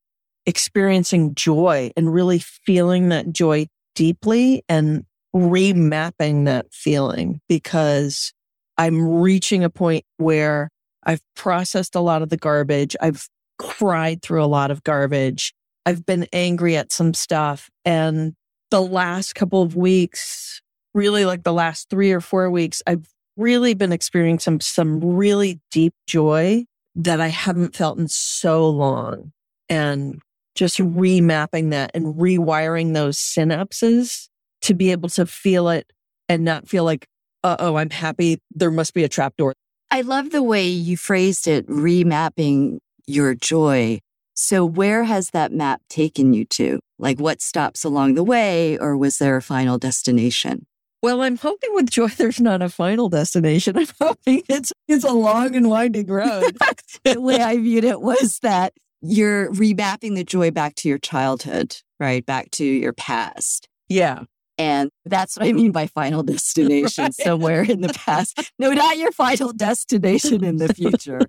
experiencing 0.45 1.35
joy 1.35 1.91
and 1.95 2.11
really 2.11 2.39
feeling 2.39 3.09
that 3.09 3.31
joy 3.31 3.67
deeply 3.95 4.63
and 4.67 5.05
remapping 5.35 6.45
that 6.45 6.67
feeling 6.71 7.41
because 7.47 8.33
I'm 8.77 9.01
reaching 9.05 9.63
a 9.63 9.69
point 9.69 10.05
where 10.17 10.69
I've 11.03 11.21
processed 11.35 11.95
a 11.95 11.99
lot 11.99 12.21
of 12.21 12.29
the 12.29 12.37
garbage. 12.37 12.95
I've 13.01 13.27
cried 13.57 14.21
through 14.21 14.43
a 14.43 14.47
lot 14.47 14.71
of 14.71 14.83
garbage. 14.83 15.53
I've 15.85 16.05
been 16.05 16.27
angry 16.33 16.77
at 16.77 16.91
some 16.91 17.13
stuff. 17.13 17.69
And 17.85 18.33
the 18.71 18.81
last 18.81 19.35
couple 19.35 19.61
of 19.61 19.75
weeks, 19.75 20.61
really 20.93 21.25
like 21.25 21.43
the 21.43 21.53
last 21.53 21.89
three 21.89 22.11
or 22.11 22.21
four 22.21 22.49
weeks, 22.49 22.81
I've 22.87 23.07
really 23.37 23.73
been 23.73 23.91
experiencing 23.91 24.39
some, 24.39 24.59
some 24.59 24.99
really 25.03 25.59
deep 25.71 25.93
joy 26.07 26.65
that 26.95 27.21
I 27.21 27.27
haven't 27.27 27.75
felt 27.75 27.97
in 27.97 28.07
so 28.07 28.69
long. 28.69 29.31
And 29.69 30.21
just 30.55 30.79
remapping 30.79 31.71
that 31.71 31.91
and 31.93 32.15
rewiring 32.15 32.93
those 32.93 33.17
synapses 33.17 34.27
to 34.61 34.73
be 34.73 34.91
able 34.91 35.09
to 35.09 35.25
feel 35.25 35.69
it 35.69 35.91
and 36.27 36.43
not 36.43 36.67
feel 36.67 36.83
like, 36.83 37.07
uh 37.43 37.55
oh, 37.59 37.75
I'm 37.75 37.89
happy. 37.89 38.39
There 38.51 38.71
must 38.71 38.93
be 38.93 39.03
a 39.03 39.09
trap 39.09 39.35
door. 39.37 39.53
I 39.91 40.01
love 40.01 40.29
the 40.31 40.43
way 40.43 40.67
you 40.67 40.97
phrased 40.97 41.47
it, 41.47 41.67
remapping 41.67 42.79
your 43.07 43.33
joy. 43.33 43.99
So, 44.33 44.63
where 44.63 45.03
has 45.03 45.31
that 45.31 45.51
map 45.51 45.81
taken 45.89 46.33
you 46.33 46.45
to? 46.45 46.79
Like, 46.97 47.19
what 47.19 47.41
stops 47.41 47.83
along 47.83 48.13
the 48.13 48.23
way, 48.23 48.77
or 48.77 48.95
was 48.95 49.17
there 49.17 49.35
a 49.35 49.41
final 49.41 49.77
destination? 49.77 50.65
Well, 51.01 51.21
I'm 51.21 51.37
hoping 51.37 51.73
with 51.73 51.89
joy 51.89 52.07
there's 52.09 52.39
not 52.39 52.61
a 52.61 52.69
final 52.69 53.09
destination. 53.09 53.77
I'm 53.77 53.87
hoping 53.99 54.43
it's 54.47 54.71
it's 54.87 55.03
a 55.03 55.13
long 55.13 55.55
and 55.55 55.69
winding 55.69 56.07
road. 56.07 56.57
the 57.03 57.19
way 57.19 57.41
I 57.41 57.57
viewed 57.57 57.83
it 57.83 58.01
was 58.01 58.39
that 58.39 58.73
you're 59.01 59.51
remapping 59.51 60.15
the 60.15 60.23
joy 60.23 60.51
back 60.51 60.75
to 60.75 60.89
your 60.89 60.97
childhood, 60.97 61.77
right? 61.99 62.25
Back 62.25 62.51
to 62.51 62.65
your 62.65 62.93
past. 62.93 63.67
Yeah. 63.87 64.23
And 64.59 64.91
that's 65.05 65.37
what 65.37 65.47
I 65.47 65.53
mean 65.53 65.71
by 65.71 65.87
final 65.87 66.21
destination, 66.21 67.03
right. 67.05 67.13
somewhere 67.13 67.63
in 67.63 67.79
the 67.79 67.93
past. 67.93 68.51
No, 68.59 68.73
not 68.73 68.97
your 68.97 69.11
final 69.13 69.53
destination 69.53 70.43
in 70.43 70.57
the 70.57 70.73
future. 70.73 71.21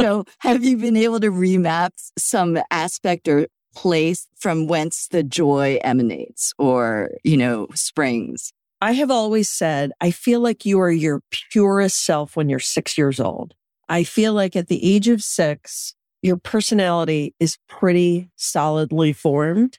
so, 0.00 0.24
have 0.38 0.64
you 0.64 0.76
been 0.76 0.96
able 0.96 1.18
to 1.20 1.30
remap 1.32 1.90
some 2.16 2.58
aspect 2.70 3.26
or 3.26 3.48
place 3.74 4.28
from 4.38 4.68
whence 4.68 5.08
the 5.08 5.24
joy 5.24 5.80
emanates 5.82 6.52
or, 6.58 7.10
you 7.24 7.36
know, 7.36 7.66
springs? 7.74 8.52
I 8.80 8.92
have 8.92 9.10
always 9.10 9.50
said, 9.50 9.90
I 10.00 10.12
feel 10.12 10.40
like 10.40 10.64
you 10.64 10.80
are 10.80 10.90
your 10.90 11.22
purest 11.50 12.04
self 12.04 12.36
when 12.36 12.48
you're 12.48 12.60
six 12.60 12.96
years 12.96 13.20
old. 13.20 13.54
I 13.88 14.04
feel 14.04 14.32
like 14.32 14.54
at 14.54 14.68
the 14.68 14.94
age 14.94 15.08
of 15.08 15.22
six, 15.22 15.94
your 16.22 16.36
personality 16.36 17.34
is 17.40 17.58
pretty 17.68 18.30
solidly 18.36 19.12
formed, 19.12 19.78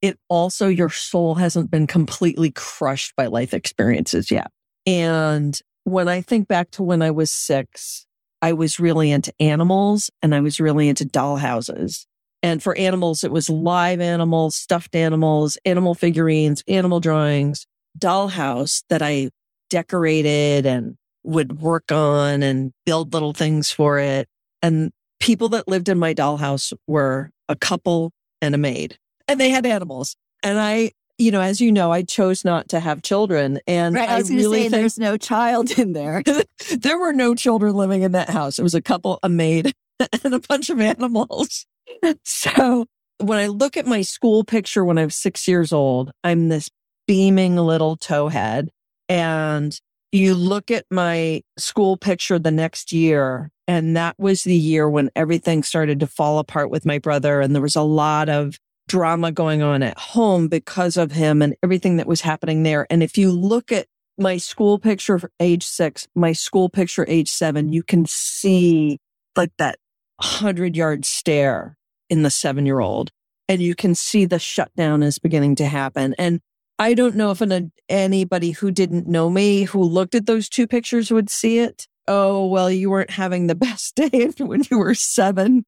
it 0.00 0.18
also, 0.28 0.68
your 0.68 0.90
soul 0.90 1.36
hasn't 1.36 1.70
been 1.70 1.86
completely 1.86 2.50
crushed 2.52 3.14
by 3.16 3.26
life 3.26 3.52
experiences 3.52 4.30
yet. 4.30 4.50
And 4.86 5.58
when 5.84 6.08
I 6.08 6.20
think 6.20 6.48
back 6.48 6.70
to 6.72 6.82
when 6.82 7.02
I 7.02 7.10
was 7.10 7.30
six, 7.30 8.06
I 8.40 8.52
was 8.52 8.78
really 8.78 9.10
into 9.10 9.32
animals 9.40 10.10
and 10.22 10.34
I 10.34 10.40
was 10.40 10.60
really 10.60 10.88
into 10.88 11.04
dollhouses. 11.04 12.06
And 12.42 12.62
for 12.62 12.76
animals, 12.78 13.24
it 13.24 13.32
was 13.32 13.50
live 13.50 14.00
animals, 14.00 14.54
stuffed 14.54 14.94
animals, 14.94 15.58
animal 15.64 15.94
figurines, 15.94 16.62
animal 16.68 17.00
drawings, 17.00 17.66
dollhouse 17.98 18.84
that 18.90 19.02
I 19.02 19.30
decorated 19.70 20.64
and 20.64 20.96
would 21.24 21.60
work 21.60 21.90
on 21.90 22.42
and 22.42 22.72
build 22.86 23.12
little 23.12 23.32
things 23.32 23.72
for 23.72 23.98
it. 23.98 24.28
And 24.62 24.92
people 25.18 25.48
that 25.50 25.66
lived 25.66 25.88
in 25.88 25.98
my 25.98 26.14
dollhouse 26.14 26.72
were 26.86 27.30
a 27.48 27.56
couple 27.56 28.12
and 28.40 28.54
a 28.54 28.58
maid 28.58 28.98
and 29.28 29.38
they 29.38 29.50
had 29.50 29.66
animals. 29.66 30.16
And 30.42 30.58
I, 30.58 30.92
you 31.18 31.30
know, 31.30 31.40
as 31.40 31.60
you 31.60 31.70
know, 31.70 31.92
I 31.92 32.02
chose 32.02 32.44
not 32.44 32.68
to 32.70 32.80
have 32.80 33.02
children. 33.02 33.60
And 33.66 33.94
right, 33.94 34.08
I, 34.08 34.16
I 34.16 34.20
really 34.20 34.64
say 34.64 34.68
there's 34.68 34.98
no 34.98 35.16
child 35.16 35.78
in 35.78 35.92
there. 35.92 36.22
there 36.76 36.98
were 36.98 37.12
no 37.12 37.34
children 37.34 37.74
living 37.74 38.02
in 38.02 38.12
that 38.12 38.30
house. 38.30 38.58
It 38.58 38.62
was 38.62 38.74
a 38.74 38.82
couple, 38.82 39.18
a 39.22 39.28
maid, 39.28 39.72
and 40.24 40.34
a 40.34 40.40
bunch 40.40 40.70
of 40.70 40.80
animals. 40.80 41.66
so 42.24 42.86
when 43.18 43.38
I 43.38 43.48
look 43.48 43.76
at 43.76 43.86
my 43.86 44.02
school 44.02 44.44
picture 44.44 44.84
when 44.84 44.98
I 44.98 45.04
was 45.04 45.16
six 45.16 45.46
years 45.46 45.72
old, 45.72 46.12
I'm 46.24 46.48
this 46.48 46.70
beaming 47.06 47.56
little 47.56 47.96
towhead. 47.96 48.68
And 49.08 49.78
you 50.12 50.34
look 50.34 50.70
at 50.70 50.84
my 50.90 51.42
school 51.58 51.96
picture 51.96 52.38
the 52.38 52.50
next 52.50 52.92
year, 52.92 53.50
and 53.66 53.96
that 53.96 54.14
was 54.18 54.44
the 54.44 54.54
year 54.54 54.88
when 54.88 55.10
everything 55.16 55.62
started 55.62 56.00
to 56.00 56.06
fall 56.06 56.38
apart 56.38 56.70
with 56.70 56.86
my 56.86 56.98
brother. 56.98 57.40
And 57.40 57.54
there 57.54 57.62
was 57.62 57.76
a 57.76 57.82
lot 57.82 58.28
of 58.28 58.58
drama 58.88 59.30
going 59.30 59.62
on 59.62 59.82
at 59.82 59.98
home 59.98 60.48
because 60.48 60.96
of 60.96 61.12
him 61.12 61.42
and 61.42 61.54
everything 61.62 61.98
that 61.98 62.06
was 62.06 62.22
happening 62.22 62.64
there. 62.64 62.86
And 62.90 63.02
if 63.02 63.16
you 63.16 63.30
look 63.30 63.70
at 63.70 63.86
my 64.18 64.36
school 64.36 64.78
picture 64.78 65.20
age 65.38 65.64
six, 65.64 66.08
my 66.16 66.32
school 66.32 66.68
picture 66.68 67.04
age 67.08 67.30
seven, 67.30 67.72
you 67.72 67.84
can 67.84 68.04
see 68.06 68.98
like 69.36 69.52
that 69.58 69.78
hundred 70.20 70.76
yard 70.76 71.04
stare 71.04 71.76
in 72.10 72.24
the 72.24 72.30
seven 72.30 72.66
year 72.66 72.80
old. 72.80 73.10
And 73.48 73.62
you 73.62 73.74
can 73.74 73.94
see 73.94 74.24
the 74.24 74.38
shutdown 74.38 75.02
is 75.02 75.18
beginning 75.18 75.54
to 75.56 75.66
happen. 75.66 76.14
And 76.18 76.40
I 76.78 76.94
don't 76.94 77.16
know 77.16 77.30
if 77.30 77.40
an, 77.40 77.72
anybody 77.88 78.50
who 78.50 78.70
didn't 78.70 79.06
know 79.06 79.30
me 79.30 79.64
who 79.64 79.82
looked 79.82 80.14
at 80.14 80.26
those 80.26 80.48
two 80.48 80.66
pictures 80.66 81.10
would 81.10 81.30
see 81.30 81.58
it. 81.58 81.86
Oh, 82.06 82.46
well, 82.46 82.70
you 82.70 82.90
weren't 82.90 83.10
having 83.10 83.46
the 83.46 83.54
best 83.66 83.94
day 83.94 84.30
when 84.38 84.62
you 84.70 84.78
were 84.78 84.94
seven. 84.94 85.64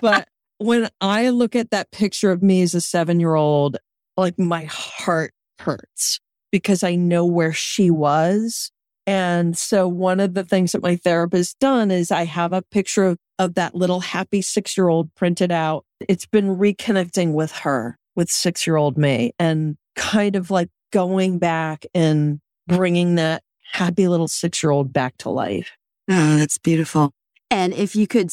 But 0.00 0.28
when 0.58 0.88
I 1.00 1.30
look 1.30 1.54
at 1.54 1.70
that 1.70 1.90
picture 1.90 2.30
of 2.30 2.42
me 2.42 2.62
as 2.62 2.74
a 2.74 2.80
seven 2.80 3.20
year 3.20 3.34
old, 3.34 3.76
like 4.16 4.38
my 4.38 4.64
heart 4.64 5.32
hurts 5.58 6.20
because 6.50 6.82
I 6.82 6.94
know 6.94 7.24
where 7.26 7.52
she 7.52 7.90
was. 7.90 8.70
And 9.06 9.56
so 9.56 9.86
one 9.86 10.20
of 10.20 10.34
the 10.34 10.44
things 10.44 10.72
that 10.72 10.82
my 10.82 10.96
therapist 10.96 11.58
done 11.60 11.90
is 11.90 12.10
I 12.10 12.24
have 12.24 12.52
a 12.52 12.62
picture 12.62 13.04
of, 13.04 13.18
of 13.38 13.54
that 13.54 13.74
little 13.74 14.00
happy 14.00 14.42
six 14.42 14.76
year 14.76 14.88
old 14.88 15.14
printed 15.14 15.52
out. 15.52 15.84
It's 16.08 16.26
been 16.26 16.56
reconnecting 16.56 17.32
with 17.32 17.52
her, 17.52 17.98
with 18.16 18.30
six 18.30 18.66
year 18.66 18.76
old 18.76 18.98
me 18.98 19.32
and 19.38 19.76
kind 19.94 20.34
of 20.34 20.50
like 20.50 20.70
going 20.92 21.38
back 21.38 21.86
and 21.94 22.40
bringing 22.66 23.14
that 23.16 23.42
happy 23.72 24.08
little 24.08 24.28
six 24.28 24.62
year 24.62 24.70
old 24.70 24.92
back 24.92 25.16
to 25.18 25.30
life. 25.30 25.70
Oh, 26.08 26.36
that's 26.36 26.58
beautiful. 26.58 27.12
And 27.50 27.72
if 27.74 27.94
you 27.94 28.06
could 28.06 28.30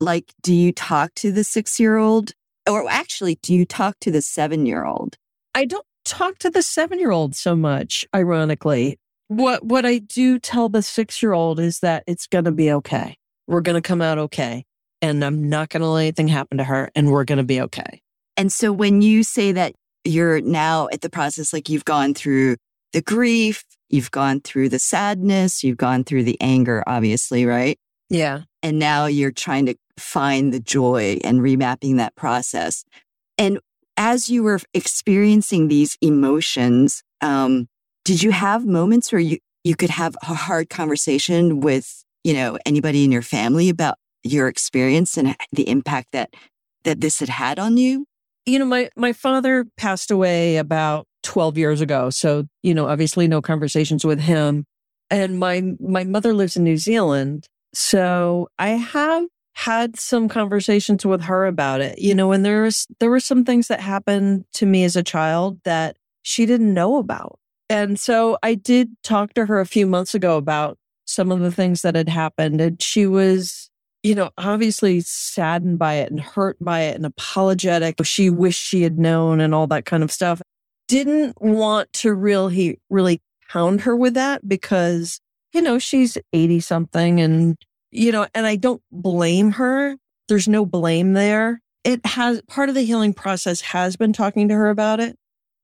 like, 0.00 0.32
do 0.42 0.54
you 0.54 0.72
talk 0.72 1.14
to 1.16 1.32
the 1.32 1.44
six 1.44 1.78
year 1.78 1.96
old? 1.96 2.32
Or 2.68 2.88
actually, 2.88 3.38
do 3.42 3.54
you 3.54 3.64
talk 3.64 3.98
to 4.00 4.10
the 4.10 4.22
seven 4.22 4.66
year 4.66 4.84
old? 4.84 5.16
I 5.54 5.64
don't 5.64 5.86
talk 6.04 6.38
to 6.38 6.50
the 6.50 6.62
seven 6.62 6.98
year 6.98 7.10
old 7.10 7.34
so 7.34 7.54
much, 7.54 8.04
ironically. 8.14 8.98
What, 9.28 9.64
what 9.64 9.86
I 9.86 9.98
do 9.98 10.38
tell 10.38 10.68
the 10.68 10.82
six 10.82 11.22
year 11.22 11.32
old 11.32 11.58
is 11.58 11.80
that 11.80 12.04
it's 12.06 12.26
going 12.26 12.44
to 12.44 12.52
be 12.52 12.70
okay. 12.72 13.16
We're 13.46 13.60
going 13.60 13.80
to 13.80 13.86
come 13.86 14.02
out 14.02 14.18
okay. 14.18 14.64
And 15.02 15.24
I'm 15.24 15.48
not 15.48 15.68
going 15.68 15.82
to 15.82 15.88
let 15.88 16.02
anything 16.02 16.28
happen 16.28 16.58
to 16.58 16.64
her 16.64 16.90
and 16.94 17.10
we're 17.10 17.24
going 17.24 17.38
to 17.38 17.44
be 17.44 17.60
okay. 17.62 18.00
And 18.36 18.52
so 18.52 18.72
when 18.72 19.02
you 19.02 19.22
say 19.22 19.52
that 19.52 19.74
you're 20.04 20.40
now 20.40 20.88
at 20.92 21.02
the 21.02 21.10
process, 21.10 21.52
like 21.52 21.68
you've 21.68 21.84
gone 21.84 22.14
through 22.14 22.56
the 22.92 23.02
grief, 23.02 23.64
you've 23.88 24.10
gone 24.10 24.40
through 24.40 24.70
the 24.70 24.78
sadness, 24.78 25.62
you've 25.62 25.76
gone 25.76 26.04
through 26.04 26.24
the 26.24 26.40
anger, 26.40 26.82
obviously, 26.86 27.44
right? 27.46 27.78
Yeah. 28.10 28.42
And 28.62 28.78
now 28.78 29.06
you're 29.06 29.32
trying 29.32 29.66
to 29.66 29.76
find 29.98 30.52
the 30.52 30.60
joy 30.60 31.18
and 31.24 31.40
remapping 31.40 31.96
that 31.96 32.14
process. 32.16 32.84
And 33.38 33.58
as 33.96 34.28
you 34.28 34.42
were 34.42 34.60
experiencing 34.72 35.68
these 35.68 35.96
emotions, 36.00 37.02
um, 37.20 37.68
did 38.04 38.22
you 38.22 38.32
have 38.32 38.66
moments 38.66 39.12
where 39.12 39.20
you 39.20 39.38
you 39.62 39.74
could 39.74 39.90
have 39.90 40.14
a 40.22 40.34
hard 40.34 40.68
conversation 40.68 41.60
with, 41.60 42.04
you 42.22 42.34
know, 42.34 42.58
anybody 42.66 43.02
in 43.02 43.10
your 43.10 43.22
family 43.22 43.70
about 43.70 43.96
your 44.22 44.46
experience 44.46 45.16
and 45.16 45.34
the 45.52 45.68
impact 45.68 46.08
that 46.12 46.34
that 46.84 47.00
this 47.00 47.20
had 47.20 47.30
had 47.30 47.58
on 47.58 47.76
you? 47.76 48.04
You 48.46 48.58
know, 48.58 48.66
my 48.66 48.90
my 48.96 49.12
father 49.12 49.66
passed 49.76 50.10
away 50.10 50.58
about 50.58 51.06
12 51.22 51.56
years 51.56 51.80
ago, 51.80 52.10
so 52.10 52.44
you 52.62 52.74
know, 52.74 52.88
obviously 52.88 53.26
no 53.26 53.40
conversations 53.40 54.04
with 54.04 54.20
him. 54.20 54.64
And 55.10 55.38
my 55.38 55.62
my 55.80 56.04
mother 56.04 56.34
lives 56.34 56.56
in 56.56 56.64
New 56.64 56.76
Zealand, 56.76 57.46
so 57.72 58.48
I 58.58 58.70
have 58.70 59.24
had 59.54 59.98
some 59.98 60.28
conversations 60.28 61.06
with 61.06 61.22
her 61.22 61.46
about 61.46 61.80
it. 61.80 61.98
You 61.98 62.14
know, 62.14 62.32
and 62.32 62.44
there 62.44 62.62
was 62.62 62.86
there 63.00 63.10
were 63.10 63.20
some 63.20 63.44
things 63.44 63.68
that 63.68 63.80
happened 63.80 64.44
to 64.54 64.66
me 64.66 64.84
as 64.84 64.96
a 64.96 65.02
child 65.02 65.60
that 65.64 65.96
she 66.22 66.46
didn't 66.46 66.74
know 66.74 66.96
about. 66.96 67.38
And 67.70 67.98
so 67.98 68.38
I 68.42 68.54
did 68.54 68.90
talk 69.02 69.34
to 69.34 69.46
her 69.46 69.60
a 69.60 69.66
few 69.66 69.86
months 69.86 70.14
ago 70.14 70.36
about 70.36 70.78
some 71.06 71.32
of 71.32 71.40
the 71.40 71.50
things 71.52 71.82
that 71.82 71.94
had 71.94 72.08
happened 72.08 72.60
and 72.60 72.80
she 72.80 73.06
was 73.06 73.70
you 74.04 74.14
know, 74.14 74.30
obviously 74.36 75.00
saddened 75.00 75.78
by 75.78 75.94
it 75.94 76.10
and 76.10 76.20
hurt 76.20 76.58
by 76.60 76.82
it 76.82 76.94
and 76.94 77.06
apologetic. 77.06 77.96
She 78.04 78.28
wished 78.28 78.62
she 78.62 78.82
had 78.82 78.98
known 78.98 79.40
and 79.40 79.54
all 79.54 79.66
that 79.68 79.86
kind 79.86 80.02
of 80.02 80.12
stuff. 80.12 80.42
Didn't 80.88 81.40
want 81.40 81.90
to 81.94 82.12
really, 82.12 82.78
really 82.90 83.22
pound 83.50 83.80
her 83.80 83.96
with 83.96 84.12
that 84.12 84.46
because, 84.46 85.20
you 85.54 85.62
know, 85.62 85.78
she's 85.78 86.18
80 86.34 86.60
something 86.60 87.18
and, 87.18 87.56
you 87.94 88.10
know, 88.10 88.26
and 88.34 88.44
I 88.44 88.56
don't 88.56 88.82
blame 88.90 89.52
her. 89.52 89.96
There's 90.28 90.48
no 90.48 90.66
blame 90.66 91.12
there. 91.12 91.60
It 91.84 92.04
has 92.04 92.42
part 92.42 92.68
of 92.68 92.74
the 92.74 92.82
healing 92.82 93.14
process 93.14 93.60
has 93.60 93.96
been 93.96 94.12
talking 94.12 94.48
to 94.48 94.54
her 94.54 94.68
about 94.68 94.98
it. 94.98 95.16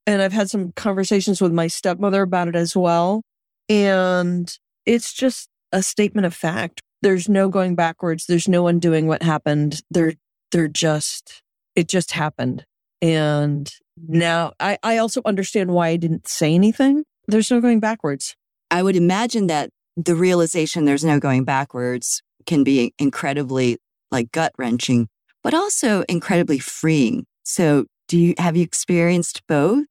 And 0.07 0.23
I've 0.23 0.33
had 0.33 0.49
some 0.49 0.73
conversations 0.73 1.41
with 1.41 1.53
my 1.53 1.67
stepmother 1.67 2.23
about 2.23 2.49
it 2.49 2.57
as 2.57 2.77
well. 2.77 3.23
And 3.69 4.57
it's 4.87 5.13
just 5.13 5.49
a 5.73 5.83
statement 5.83 6.27
of 6.27 6.35
fact 6.35 6.81
there's 7.03 7.29
no 7.29 7.49
going 7.49 7.75
backwards. 7.75 8.27
There's 8.27 8.49
no 8.49 8.67
undoing 8.67 9.07
what 9.07 9.23
happened. 9.23 9.83
They're, 9.91 10.15
they're 10.53 10.69
just, 10.69 11.43
it 11.75 11.89
just 11.89 12.13
happened. 12.13 12.65
And 13.03 13.73
now 13.97 14.53
I, 14.61 14.79
I 14.83 14.99
also 14.99 15.23
understand 15.25 15.71
why 15.71 15.89
I 15.89 15.97
didn't 15.97 16.29
say 16.29 16.55
anything. 16.55 17.05
There's 17.27 17.51
no 17.51 17.61
going 17.61 17.81
backwards. 17.81 18.37
I 18.71 18.83
would 18.83 18.97
imagine 18.97 19.47
that 19.49 19.71
the 20.05 20.15
realization 20.15 20.85
there's 20.85 21.05
no 21.05 21.19
going 21.19 21.45
backwards 21.45 22.23
can 22.47 22.65
be 22.65 22.95
incredibly 22.99 23.79
like 24.11 24.33
gut 24.33 24.53
wrenching, 24.59 25.09
but 25.43 25.55
also 25.55 26.03
incredibly 26.09 26.59
freeing. 26.59 27.27
So 27.43 27.87
do 28.09 28.19
you, 28.19 28.35
have 28.39 28.57
you 28.57 28.63
experienced 28.63 29.43
both? 29.47 29.87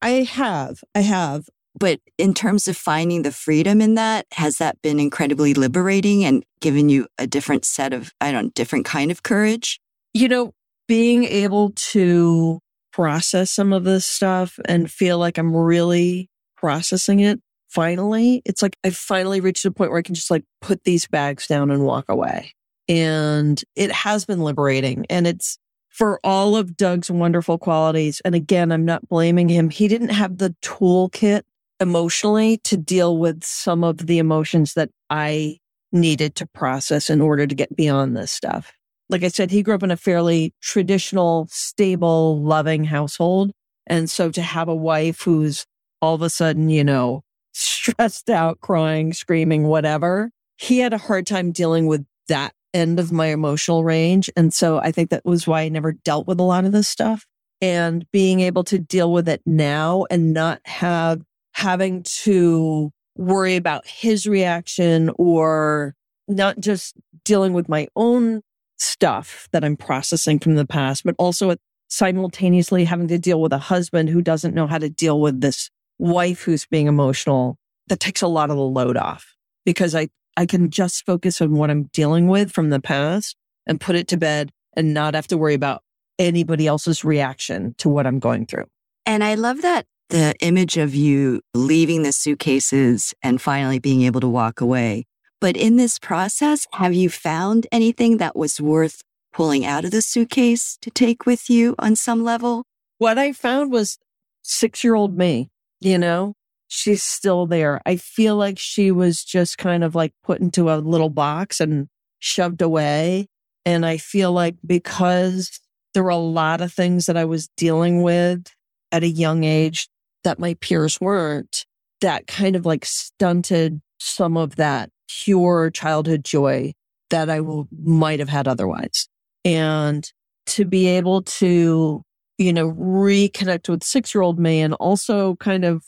I 0.00 0.24
have. 0.24 0.80
I 0.94 1.00
have. 1.00 1.48
But 1.78 2.00
in 2.18 2.34
terms 2.34 2.68
of 2.68 2.76
finding 2.76 3.22
the 3.22 3.32
freedom 3.32 3.80
in 3.80 3.94
that, 3.94 4.26
has 4.32 4.58
that 4.58 4.80
been 4.82 5.00
incredibly 5.00 5.54
liberating 5.54 6.24
and 6.24 6.44
given 6.60 6.88
you 6.88 7.06
a 7.18 7.26
different 7.26 7.64
set 7.64 7.94
of, 7.94 8.12
I 8.20 8.30
don't 8.30 8.44
know, 8.46 8.50
different 8.54 8.84
kind 8.84 9.10
of 9.10 9.22
courage? 9.22 9.80
You 10.12 10.28
know, 10.28 10.52
being 10.86 11.24
able 11.24 11.70
to 11.70 12.60
process 12.92 13.50
some 13.50 13.72
of 13.72 13.84
this 13.84 14.04
stuff 14.04 14.58
and 14.66 14.90
feel 14.90 15.18
like 15.18 15.38
I'm 15.38 15.56
really 15.56 16.28
processing 16.56 17.20
it 17.20 17.40
finally, 17.72 18.42
it's 18.44 18.62
like 18.62 18.76
I've 18.84 18.96
finally 18.96 19.40
reached 19.40 19.64
a 19.64 19.70
point 19.70 19.90
where 19.90 19.98
I 19.98 20.02
can 20.02 20.14
just 20.14 20.30
like 20.30 20.44
put 20.60 20.84
these 20.84 21.06
bags 21.06 21.46
down 21.46 21.70
and 21.70 21.84
walk 21.84 22.04
away. 22.08 22.54
And 22.88 23.62
it 23.74 23.90
has 23.90 24.24
been 24.24 24.40
liberating. 24.40 25.06
And 25.08 25.26
it's 25.26 25.58
for 25.88 26.20
all 26.22 26.56
of 26.56 26.76
Doug's 26.76 27.10
wonderful 27.10 27.58
qualities. 27.58 28.20
And 28.24 28.34
again, 28.34 28.72
I'm 28.72 28.84
not 28.84 29.08
blaming 29.08 29.48
him. 29.48 29.70
He 29.70 29.88
didn't 29.88 30.10
have 30.10 30.38
the 30.38 30.54
toolkit 30.62 31.42
emotionally 31.80 32.58
to 32.64 32.76
deal 32.76 33.16
with 33.16 33.42
some 33.42 33.84
of 33.84 34.06
the 34.06 34.18
emotions 34.18 34.74
that 34.74 34.90
I 35.08 35.58
needed 35.92 36.34
to 36.36 36.46
process 36.46 37.10
in 37.10 37.20
order 37.20 37.46
to 37.46 37.54
get 37.54 37.74
beyond 37.74 38.16
this 38.16 38.32
stuff. 38.32 38.72
Like 39.08 39.22
I 39.22 39.28
said, 39.28 39.50
he 39.50 39.62
grew 39.62 39.74
up 39.74 39.82
in 39.82 39.90
a 39.90 39.96
fairly 39.96 40.54
traditional, 40.60 41.46
stable, 41.50 42.42
loving 42.42 42.84
household. 42.84 43.52
And 43.86 44.08
so 44.08 44.30
to 44.30 44.42
have 44.42 44.68
a 44.68 44.74
wife 44.74 45.22
who's 45.22 45.66
all 46.00 46.14
of 46.14 46.22
a 46.22 46.30
sudden, 46.30 46.70
you 46.70 46.84
know, 46.84 47.22
stressed 47.52 48.30
out, 48.30 48.60
crying, 48.60 49.12
screaming, 49.12 49.64
whatever, 49.64 50.30
he 50.56 50.78
had 50.78 50.92
a 50.92 50.98
hard 50.98 51.26
time 51.26 51.52
dealing 51.52 51.86
with 51.86 52.04
that 52.28 52.52
end 52.74 52.98
of 52.98 53.12
my 53.12 53.26
emotional 53.26 53.84
range. 53.84 54.30
And 54.36 54.52
so 54.52 54.78
I 54.78 54.92
think 54.92 55.10
that 55.10 55.24
was 55.24 55.46
why 55.46 55.62
I 55.62 55.68
never 55.68 55.92
dealt 55.92 56.26
with 56.26 56.40
a 56.40 56.44
lot 56.44 56.64
of 56.64 56.72
this 56.72 56.88
stuff. 56.88 57.26
And 57.60 58.04
being 58.12 58.40
able 58.40 58.64
to 58.64 58.78
deal 58.78 59.12
with 59.12 59.28
it 59.28 59.40
now 59.46 60.06
and 60.10 60.32
not 60.32 60.60
have 60.64 61.22
having 61.54 62.02
to 62.02 62.90
worry 63.16 63.56
about 63.56 63.86
his 63.86 64.26
reaction 64.26 65.10
or 65.16 65.94
not 66.26 66.58
just 66.58 66.96
dealing 67.24 67.52
with 67.52 67.68
my 67.68 67.86
own 67.94 68.42
stuff 68.78 69.48
that 69.52 69.64
I'm 69.64 69.76
processing 69.76 70.38
from 70.38 70.56
the 70.56 70.66
past, 70.66 71.04
but 71.04 71.14
also 71.18 71.54
simultaneously 71.88 72.84
having 72.84 73.08
to 73.08 73.18
deal 73.18 73.40
with 73.40 73.52
a 73.52 73.58
husband 73.58 74.08
who 74.08 74.22
doesn't 74.22 74.54
know 74.54 74.66
how 74.66 74.78
to 74.78 74.88
deal 74.88 75.20
with 75.20 75.40
this 75.40 75.70
wife 76.02 76.42
who's 76.42 76.66
being 76.66 76.88
emotional. 76.88 77.58
That 77.88 78.00
takes 78.00 78.22
a 78.22 78.28
lot 78.28 78.50
of 78.50 78.56
the 78.56 78.62
load 78.62 78.96
off 78.96 79.34
because 79.64 79.94
I, 79.94 80.08
I 80.36 80.46
can 80.46 80.70
just 80.70 81.06
focus 81.06 81.40
on 81.40 81.52
what 81.52 81.70
I'm 81.70 81.84
dealing 81.92 82.28
with 82.28 82.50
from 82.50 82.70
the 82.70 82.80
past 82.80 83.36
and 83.66 83.80
put 83.80 83.96
it 83.96 84.08
to 84.08 84.16
bed 84.16 84.50
and 84.76 84.92
not 84.92 85.14
have 85.14 85.28
to 85.28 85.38
worry 85.38 85.54
about 85.54 85.82
anybody 86.18 86.66
else's 86.66 87.04
reaction 87.04 87.74
to 87.78 87.88
what 87.88 88.06
I'm 88.06 88.18
going 88.18 88.46
through. 88.46 88.66
And 89.06 89.22
I 89.22 89.34
love 89.34 89.62
that 89.62 89.86
the 90.08 90.34
image 90.40 90.76
of 90.76 90.94
you 90.94 91.40
leaving 91.54 92.02
the 92.02 92.12
suitcases 92.12 93.14
and 93.22 93.40
finally 93.40 93.78
being 93.78 94.02
able 94.02 94.20
to 94.20 94.28
walk 94.28 94.60
away. 94.60 95.06
But 95.40 95.56
in 95.56 95.76
this 95.76 95.98
process, 95.98 96.66
have 96.74 96.94
you 96.94 97.08
found 97.08 97.66
anything 97.72 98.18
that 98.18 98.36
was 98.36 98.60
worth 98.60 99.02
pulling 99.32 99.64
out 99.64 99.84
of 99.84 99.90
the 99.90 100.02
suitcase 100.02 100.76
to 100.82 100.90
take 100.90 101.24
with 101.24 101.48
you 101.48 101.74
on 101.78 101.96
some 101.96 102.22
level? 102.22 102.64
What 102.98 103.18
I 103.18 103.32
found 103.32 103.72
was 103.72 103.98
six 104.42 104.84
year 104.84 104.94
old 104.94 105.16
me, 105.16 105.48
you 105.84 105.98
know, 105.98 106.34
she's 106.68 107.02
still 107.02 107.46
there. 107.46 107.80
I 107.84 107.96
feel 107.96 108.36
like 108.36 108.58
she 108.58 108.90
was 108.90 109.24
just 109.24 109.58
kind 109.58 109.84
of 109.84 109.94
like 109.94 110.12
put 110.24 110.40
into 110.40 110.70
a 110.70 110.76
little 110.76 111.10
box 111.10 111.60
and 111.60 111.88
shoved 112.18 112.62
away. 112.62 113.28
And 113.64 113.84
I 113.84 113.98
feel 113.98 114.32
like 114.32 114.56
because 114.64 115.60
there 115.94 116.02
were 116.02 116.10
a 116.10 116.16
lot 116.16 116.60
of 116.60 116.72
things 116.72 117.06
that 117.06 117.16
I 117.16 117.24
was 117.24 117.48
dealing 117.56 118.02
with 118.02 118.46
at 118.90 119.02
a 119.02 119.08
young 119.08 119.44
age 119.44 119.88
that 120.24 120.38
my 120.38 120.54
peers 120.54 121.00
weren't, 121.00 121.66
that 122.00 122.26
kind 122.26 122.56
of 122.56 122.64
like 122.64 122.84
stunted 122.84 123.80
some 123.98 124.36
of 124.36 124.56
that 124.56 124.90
pure 125.08 125.70
childhood 125.70 126.24
joy 126.24 126.72
that 127.10 127.28
I 127.28 127.40
will, 127.40 127.68
might 127.84 128.18
have 128.18 128.28
had 128.28 128.48
otherwise. 128.48 129.08
And 129.44 130.10
to 130.46 130.64
be 130.64 130.86
able 130.86 131.22
to, 131.22 132.02
you 132.38 132.52
know, 132.52 132.72
reconnect 132.72 133.68
with 133.68 133.82
six 133.84 134.14
year 134.14 134.22
old 134.22 134.38
me 134.38 134.60
and 134.60 134.74
also 134.74 135.36
kind 135.36 135.64
of 135.64 135.84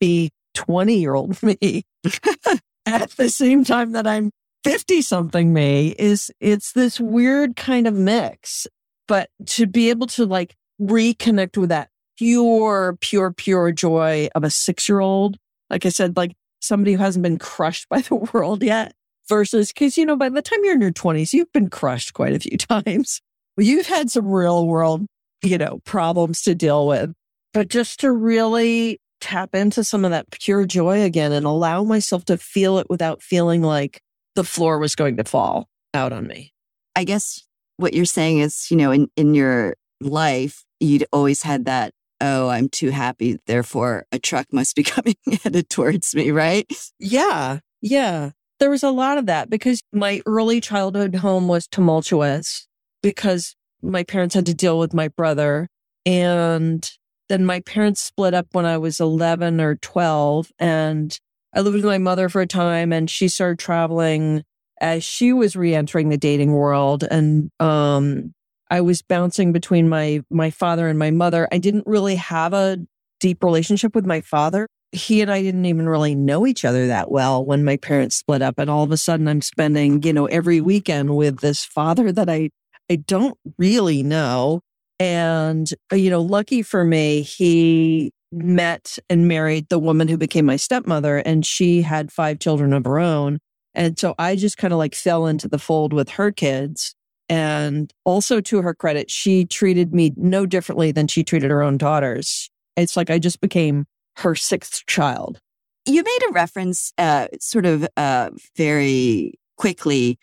be 0.00 0.30
20 0.54 0.98
year 0.98 1.14
old 1.14 1.42
me 1.42 1.84
at 2.86 3.10
the 3.12 3.28
same 3.28 3.64
time 3.64 3.92
that 3.92 4.06
I'm 4.06 4.30
50 4.64 5.02
something 5.02 5.52
me 5.52 5.94
is 5.98 6.30
it's 6.40 6.72
this 6.72 6.98
weird 6.98 7.56
kind 7.56 7.86
of 7.86 7.94
mix. 7.94 8.66
But 9.06 9.30
to 9.46 9.66
be 9.66 9.90
able 9.90 10.06
to 10.08 10.26
like 10.26 10.54
reconnect 10.80 11.56
with 11.56 11.70
that 11.70 11.88
pure, 12.18 12.98
pure, 13.00 13.32
pure 13.32 13.72
joy 13.72 14.28
of 14.34 14.44
a 14.44 14.50
six 14.50 14.88
year 14.88 15.00
old. 15.00 15.36
Like 15.70 15.86
I 15.86 15.90
said, 15.90 16.16
like 16.16 16.34
somebody 16.60 16.92
who 16.92 16.98
hasn't 16.98 17.22
been 17.22 17.38
crushed 17.38 17.88
by 17.88 18.00
the 18.00 18.14
world 18.32 18.62
yet 18.62 18.94
versus 19.28 19.72
because, 19.72 19.96
you 19.96 20.04
know, 20.04 20.16
by 20.16 20.28
the 20.28 20.42
time 20.42 20.60
you're 20.64 20.74
in 20.74 20.80
your 20.80 20.92
20s, 20.92 21.32
you've 21.32 21.52
been 21.52 21.70
crushed 21.70 22.14
quite 22.14 22.34
a 22.34 22.40
few 22.40 22.58
times. 22.58 23.20
You've 23.56 23.86
had 23.86 24.10
some 24.10 24.26
real 24.26 24.66
world, 24.66 25.06
you 25.42 25.58
know, 25.58 25.80
problems 25.84 26.42
to 26.42 26.54
deal 26.54 26.86
with. 26.86 27.12
But 27.52 27.68
just 27.68 28.00
to 28.00 28.12
really 28.12 29.00
tap 29.20 29.54
into 29.54 29.82
some 29.82 30.04
of 30.04 30.10
that 30.10 30.30
pure 30.30 30.64
joy 30.64 31.02
again 31.02 31.32
and 31.32 31.44
allow 31.46 31.82
myself 31.82 32.24
to 32.26 32.36
feel 32.36 32.78
it 32.78 32.88
without 32.88 33.22
feeling 33.22 33.62
like 33.62 34.00
the 34.34 34.44
floor 34.44 34.78
was 34.78 34.94
going 34.94 35.16
to 35.16 35.24
fall 35.24 35.68
out 35.94 36.12
on 36.12 36.26
me. 36.26 36.52
I 36.94 37.04
guess 37.04 37.42
what 37.76 37.94
you're 37.94 38.04
saying 38.04 38.38
is, 38.38 38.70
you 38.70 38.76
know, 38.76 38.92
in, 38.92 39.08
in 39.16 39.34
your 39.34 39.74
life, 40.00 40.64
you'd 40.80 41.06
always 41.12 41.42
had 41.42 41.64
that 41.64 41.92
oh, 42.20 42.48
I'm 42.48 42.68
too 42.68 42.90
happy. 42.90 43.38
Therefore, 43.46 44.06
a 44.12 44.18
truck 44.18 44.46
must 44.52 44.76
be 44.76 44.82
coming 44.84 45.14
headed 45.42 45.68
towards 45.68 46.14
me, 46.14 46.30
right? 46.30 46.66
Yeah. 46.98 47.60
Yeah. 47.80 48.30
There 48.58 48.70
was 48.70 48.82
a 48.82 48.90
lot 48.90 49.18
of 49.18 49.26
that 49.26 49.48
because 49.50 49.82
my 49.92 50.20
early 50.26 50.60
childhood 50.60 51.16
home 51.16 51.46
was 51.46 51.68
tumultuous 51.68 52.66
because 53.02 53.54
my 53.82 54.02
parents 54.02 54.34
had 54.34 54.46
to 54.46 54.54
deal 54.54 54.78
with 54.78 54.94
my 54.94 55.08
brother. 55.08 55.68
And 56.06 56.88
then 57.28 57.44
my 57.44 57.60
parents 57.60 58.00
split 58.02 58.34
up 58.34 58.46
when 58.52 58.64
I 58.64 58.78
was 58.78 59.00
11 59.00 59.60
or 59.60 59.76
12. 59.76 60.50
And 60.58 61.18
I 61.54 61.60
lived 61.60 61.76
with 61.76 61.84
my 61.84 61.98
mother 61.98 62.28
for 62.28 62.40
a 62.40 62.46
time 62.46 62.92
and 62.92 63.10
she 63.10 63.28
started 63.28 63.58
traveling 63.58 64.44
as 64.80 65.02
she 65.04 65.32
was 65.32 65.56
re-entering 65.56 66.08
the 66.08 66.16
dating 66.16 66.52
world. 66.52 67.04
And, 67.04 67.50
um, 67.60 68.34
I 68.70 68.80
was 68.82 69.02
bouncing 69.02 69.52
between 69.52 69.88
my 69.88 70.20
my 70.30 70.50
father 70.50 70.88
and 70.88 70.98
my 70.98 71.10
mother. 71.10 71.48
I 71.50 71.58
didn't 71.58 71.86
really 71.86 72.16
have 72.16 72.52
a 72.52 72.78
deep 73.20 73.42
relationship 73.42 73.94
with 73.94 74.06
my 74.06 74.20
father. 74.20 74.68
he 74.92 75.20
and 75.20 75.30
I 75.30 75.42
didn't 75.42 75.66
even 75.66 75.88
really 75.88 76.14
know 76.14 76.46
each 76.46 76.64
other 76.64 76.86
that 76.86 77.10
well 77.10 77.44
when 77.44 77.64
my 77.64 77.76
parents 77.76 78.16
split 78.16 78.40
up. 78.42 78.58
And 78.58 78.70
all 78.70 78.84
of 78.84 78.90
a 78.90 78.96
sudden 78.96 79.28
I'm 79.28 79.42
spending, 79.42 80.02
you 80.02 80.12
know, 80.12 80.26
every 80.26 80.60
weekend 80.60 81.16
with 81.16 81.40
this 81.40 81.64
father 81.64 82.10
that 82.12 82.28
I, 82.30 82.50
I 82.90 82.96
don't 82.96 83.38
really 83.58 84.02
know. 84.02 84.60
And, 85.00 85.70
uh, 85.92 85.96
you 85.96 86.10
know, 86.10 86.22
lucky 86.22 86.62
for 86.62 86.84
me, 86.84 87.22
he 87.22 88.12
met 88.32 88.98
and 89.08 89.28
married 89.28 89.68
the 89.68 89.78
woman 89.78 90.08
who 90.08 90.18
became 90.18 90.44
my 90.44 90.56
stepmother 90.56 91.18
and 91.18 91.46
she 91.46 91.82
had 91.82 92.12
five 92.12 92.38
children 92.38 92.72
of 92.72 92.84
her 92.84 92.98
own. 92.98 93.38
And 93.74 93.98
so 93.98 94.14
I 94.18 94.36
just 94.36 94.58
kind 94.58 94.72
of 94.72 94.78
like 94.78 94.94
fell 94.94 95.26
into 95.26 95.48
the 95.48 95.58
fold 95.58 95.92
with 95.92 96.10
her 96.10 96.32
kids. 96.32 96.94
And 97.28 97.92
also 98.04 98.40
to 98.40 98.62
her 98.62 98.74
credit, 98.74 99.10
she 99.10 99.44
treated 99.44 99.94
me 99.94 100.12
no 100.16 100.46
differently 100.46 100.92
than 100.92 101.06
she 101.06 101.22
treated 101.22 101.50
her 101.50 101.62
own 101.62 101.76
daughters. 101.76 102.50
It's 102.76 102.96
like 102.96 103.10
I 103.10 103.18
just 103.18 103.40
became 103.40 103.84
her 104.16 104.34
sixth 104.34 104.84
child. 104.86 105.38
You 105.86 106.02
made 106.02 106.20
a 106.28 106.32
reference, 106.32 106.92
uh, 106.98 107.28
sort 107.40 107.66
of 107.66 107.86
uh, 107.96 108.30
very 108.56 109.38
quickly, 109.56 110.18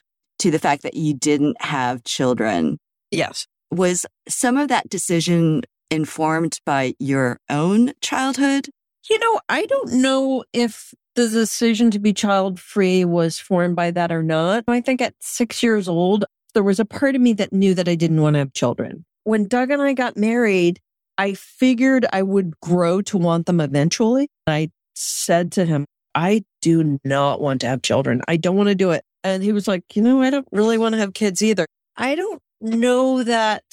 to 0.45 0.51
the 0.51 0.59
fact 0.59 0.83
that 0.83 0.93
you 0.93 1.11
didn't 1.11 1.59
have 1.59 2.03
children. 2.03 2.77
Yes. 3.09 3.47
Was 3.71 4.05
some 4.29 4.57
of 4.57 4.67
that 4.67 4.87
decision 4.87 5.63
informed 5.89 6.59
by 6.67 6.93
your 6.99 7.39
own 7.49 7.93
childhood? 7.99 8.69
You 9.09 9.17
know, 9.17 9.39
I 9.49 9.65
don't 9.65 9.93
know 9.93 10.43
if 10.53 10.93
the 11.15 11.27
decision 11.27 11.89
to 11.89 11.97
be 11.97 12.13
child 12.13 12.59
free 12.59 13.05
was 13.05 13.39
formed 13.39 13.75
by 13.75 13.89
that 13.89 14.11
or 14.11 14.21
not. 14.21 14.65
I 14.67 14.81
think 14.81 15.01
at 15.01 15.15
six 15.19 15.63
years 15.63 15.87
old, 15.87 16.25
there 16.53 16.61
was 16.61 16.79
a 16.79 16.85
part 16.85 17.15
of 17.15 17.21
me 17.21 17.33
that 17.33 17.51
knew 17.51 17.73
that 17.73 17.89
I 17.89 17.95
didn't 17.95 18.21
want 18.21 18.35
to 18.35 18.39
have 18.39 18.53
children. 18.53 19.03
When 19.23 19.47
Doug 19.47 19.71
and 19.71 19.81
I 19.81 19.93
got 19.93 20.15
married, 20.15 20.79
I 21.17 21.33
figured 21.33 22.05
I 22.13 22.21
would 22.21 22.59
grow 22.59 23.01
to 23.01 23.17
want 23.17 23.47
them 23.47 23.59
eventually. 23.59 24.29
I 24.45 24.69
said 24.93 25.51
to 25.53 25.65
him, 25.65 25.87
I 26.13 26.43
do 26.61 26.99
not 27.03 27.41
want 27.41 27.61
to 27.61 27.67
have 27.67 27.81
children. 27.81 28.21
I 28.27 28.37
don't 28.37 28.55
want 28.55 28.69
to 28.69 28.75
do 28.75 28.91
it. 28.91 29.03
And 29.25 29.41
he 29.41 29.51
was 29.51 29.67
like, 29.67 29.95
you 29.95 30.03
know, 30.03 30.21
I 30.21 30.29
don't 30.29 30.47
really 30.51 30.77
want 30.77 30.93
to 30.93 30.99
have 30.99 31.15
kids 31.15 31.41
either. 31.41 31.65
I 31.97 32.13
don't 32.13 32.41
know 32.61 33.23
that 33.23 33.63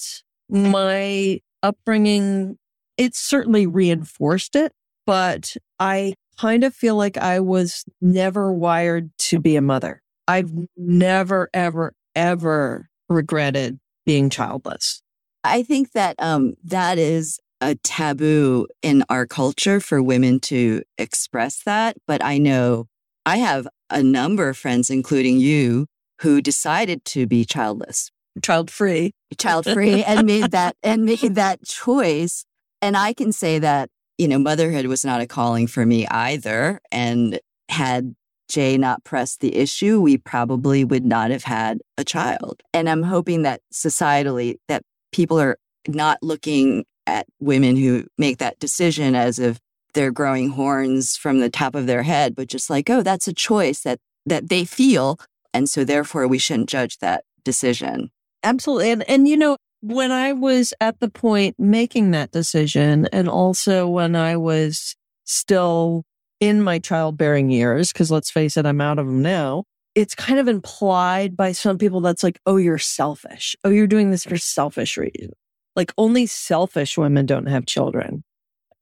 my 0.49 1.41
upbringing, 1.63 2.57
it 2.97 3.15
certainly 3.15 3.67
reinforced 3.67 4.57
it, 4.57 4.73
but 5.07 5.55
I 5.79 6.15
kind 6.39 6.65
of 6.65 6.75
feel 6.75 6.97
like 6.97 7.19
I 7.19 7.41
was 7.41 7.85
never 8.01 8.51
wired 8.51 9.11
to 9.19 9.39
be 9.39 9.57
a 9.57 9.61
mother. 9.61 10.01
I've 10.27 10.51
never, 10.75 11.51
ever, 11.53 11.93
ever 12.17 12.89
regretted 13.11 13.79
being 14.07 14.31
childless. 14.31 15.03
I 15.45 15.65
think 15.65 15.93
that 15.93 16.17
um, 16.19 16.55
that 16.65 16.97
is 16.97 17.39
a 17.61 17.75
taboo 17.75 18.69
in 18.81 19.05
our 19.11 19.27
culture 19.27 19.81
for 19.81 20.03
women 20.03 20.41
to 20.41 20.83
express 20.97 21.63
that. 21.65 21.99
But 22.07 22.25
I 22.25 22.39
know 22.39 22.87
I 23.27 23.37
have 23.37 23.69
a 23.93 24.03
number 24.03 24.49
of 24.49 24.57
friends, 24.57 24.91
including 24.91 25.39
you, 25.39 25.87
who 26.21 26.41
decided 26.41 27.05
to 27.05 27.27
be 27.27 27.45
childless, 27.45 28.11
child 28.43 28.71
free, 28.71 29.13
child 29.39 29.67
free, 29.67 30.03
and 30.05 30.27
made 30.27 30.51
that 30.53 30.77
and 30.83 31.05
made 31.05 31.35
that 31.35 31.65
choice. 31.65 32.45
And 32.81 32.97
I 32.97 33.13
can 33.13 33.33
say 33.33 33.59
that 33.59 33.91
you 34.19 34.29
know 34.29 34.39
motherhood 34.39 34.87
was 34.87 35.05
not 35.05 35.21
a 35.21 35.27
calling 35.27 35.67
for 35.67 35.85
me 35.85 36.07
either. 36.07 36.81
And 36.91 37.41
had 37.69 38.15
Jay 38.49 38.77
not 38.77 39.03
pressed 39.05 39.41
the 39.41 39.57
issue, 39.57 40.01
we 40.01 40.19
probably 40.19 40.85
would 40.85 41.05
not 41.05 41.31
have 41.31 41.45
had 41.45 41.79
a 41.97 42.05
child. 42.05 42.63
And 42.75 42.89
I'm 42.89 43.03
hoping 43.03 43.43
that 43.43 43.61
societally 43.73 44.57
that 44.69 44.83
people 45.11 45.41
are 45.41 45.59
not 45.89 46.19
looking 46.23 46.85
at 47.07 47.27
women 47.41 47.77
who 47.77 48.07
make 48.19 48.39
that 48.39 48.59
decision 48.59 49.15
as 49.15 49.39
if 49.39 49.59
they're 49.95 50.13
growing 50.13 50.51
horns 50.51 51.17
from 51.17 51.41
the 51.41 51.51
top 51.51 51.75
of 51.75 51.87
their 51.87 52.03
head, 52.03 52.35
but 52.35 52.49
just 52.49 52.71
like, 52.71 52.89
oh, 52.91 53.03
that's 53.03 53.29
a 53.29 53.33
choice 53.33 53.81
that 53.83 53.99
that 54.27 54.49
they 54.49 54.65
feel. 54.65 55.19
And 55.53 55.69
so 55.69 55.85
therefore 55.85 56.27
we 56.29 56.39
shouldn't 56.39 56.69
judge 56.69 56.99
that 56.99 57.25
decision. 57.45 58.11
Absolutely. 58.43 58.91
And 58.91 59.09
and 59.09 59.29
you 59.29 59.37
know, 59.37 59.57
when 59.81 60.13
I 60.13 60.33
was 60.33 60.73
at 60.81 61.01
the 61.01 61.11
point 61.11 61.57
making 61.59 62.13
that 62.13 62.31
decision, 62.31 63.09
and 63.13 63.29
also 63.29 63.89
when 63.89 64.17
I 64.17 64.37
was 64.37 64.95
still 65.25 66.05
in 66.41 66.63
my 66.63 66.79
childbearing 66.79 67.51
years, 67.51 67.93
because 67.93 68.11
let's 68.11 68.31
face 68.31 68.57
it, 68.57 68.67
I'm 68.67 68.81
out 68.81 68.99
of 68.99 69.07
them 69.07 69.23
now. 69.23 69.65
It's 69.95 70.15
kind 70.15 70.41
of 70.41 70.49
implied 70.49 71.37
by 71.37 71.53
some 71.53 71.77
people 71.77 72.01
that's 72.01 72.23
like, 72.23 72.41
oh, 72.47 72.57
you're 72.57 72.79
selfish. 72.79 73.55
Oh, 73.63 73.71
you're 73.71 73.87
doing 73.87 74.11
this 74.11 74.25
for 74.25 74.39
selfish 74.39 74.97
reasons. 74.97 75.35
Like 75.77 75.93
only 75.99 76.27
selfish 76.27 76.97
women 76.97 77.27
don't 77.27 77.47
have 77.47 77.67
children. 77.67 78.25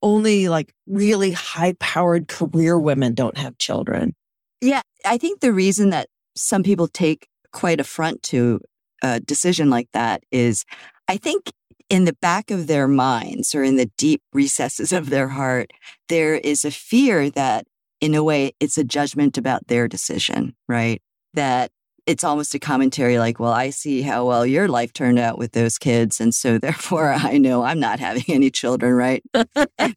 Only 0.03 0.49
like 0.49 0.73
really 0.87 1.33
high 1.33 1.75
powered 1.79 2.29
career 2.29 2.79
women 2.79 3.15
don't 3.15 3.37
have 3.37 3.59
children. 3.59 4.15
Yeah. 4.61 4.83
I 5.05 5.19
think 5.19 5.41
the 5.41 5.53
reason 5.53 5.91
that 5.91 6.09
some 6.37 6.63
people 6.63 6.89
take 6.89 7.29
quite 7.53 7.81
affront 7.81 8.23
to 8.23 8.61
a 9.03 9.21
decision 9.21 9.71
like 9.71 9.89
that 9.93 10.23
is 10.31 10.65
I 11.09 11.17
think 11.17 11.53
in 11.89 12.05
the 12.05 12.17
back 12.23 12.51
of 12.51 12.67
their 12.67 12.87
minds 12.87 13.55
or 13.55 13.65
in 13.65 13.77
the 13.77 13.91
deep 13.99 14.23
recesses 14.33 14.93
of 14.93 15.11
their 15.11 15.29
heart, 15.29 15.73
there 16.09 16.37
is 16.37 16.65
a 16.65 16.71
fear 16.71 17.31
that 17.31 17.67
in 18.01 18.15
a 18.15 18.23
way 18.23 18.53
it's 18.61 18.79
a 18.79 18.85
judgment 18.85 19.37
about 19.37 19.67
their 19.67 19.89
decision, 19.89 20.55
right? 20.69 21.03
That 21.35 21.73
it's 22.07 22.25
almost 22.25 22.55
a 22.55 22.59
commentary 22.59 23.19
like, 23.19 23.39
well, 23.39 23.53
I 23.53 23.71
see 23.71 24.03
how 24.03 24.27
well 24.27 24.47
your 24.47 24.69
life 24.69 24.93
turned 24.93 25.19
out 25.19 25.39
with 25.39 25.53
those 25.53 25.79
kids. 25.79 26.21
And 26.21 26.35
so 26.35 26.59
therefore 26.59 27.13
I 27.13 27.39
know 27.39 27.63
I'm 27.63 27.81
not 27.81 28.01
having 28.01 28.25
any 28.29 28.51
children, 28.51 28.93
right? 28.93 29.23
I 29.35 29.95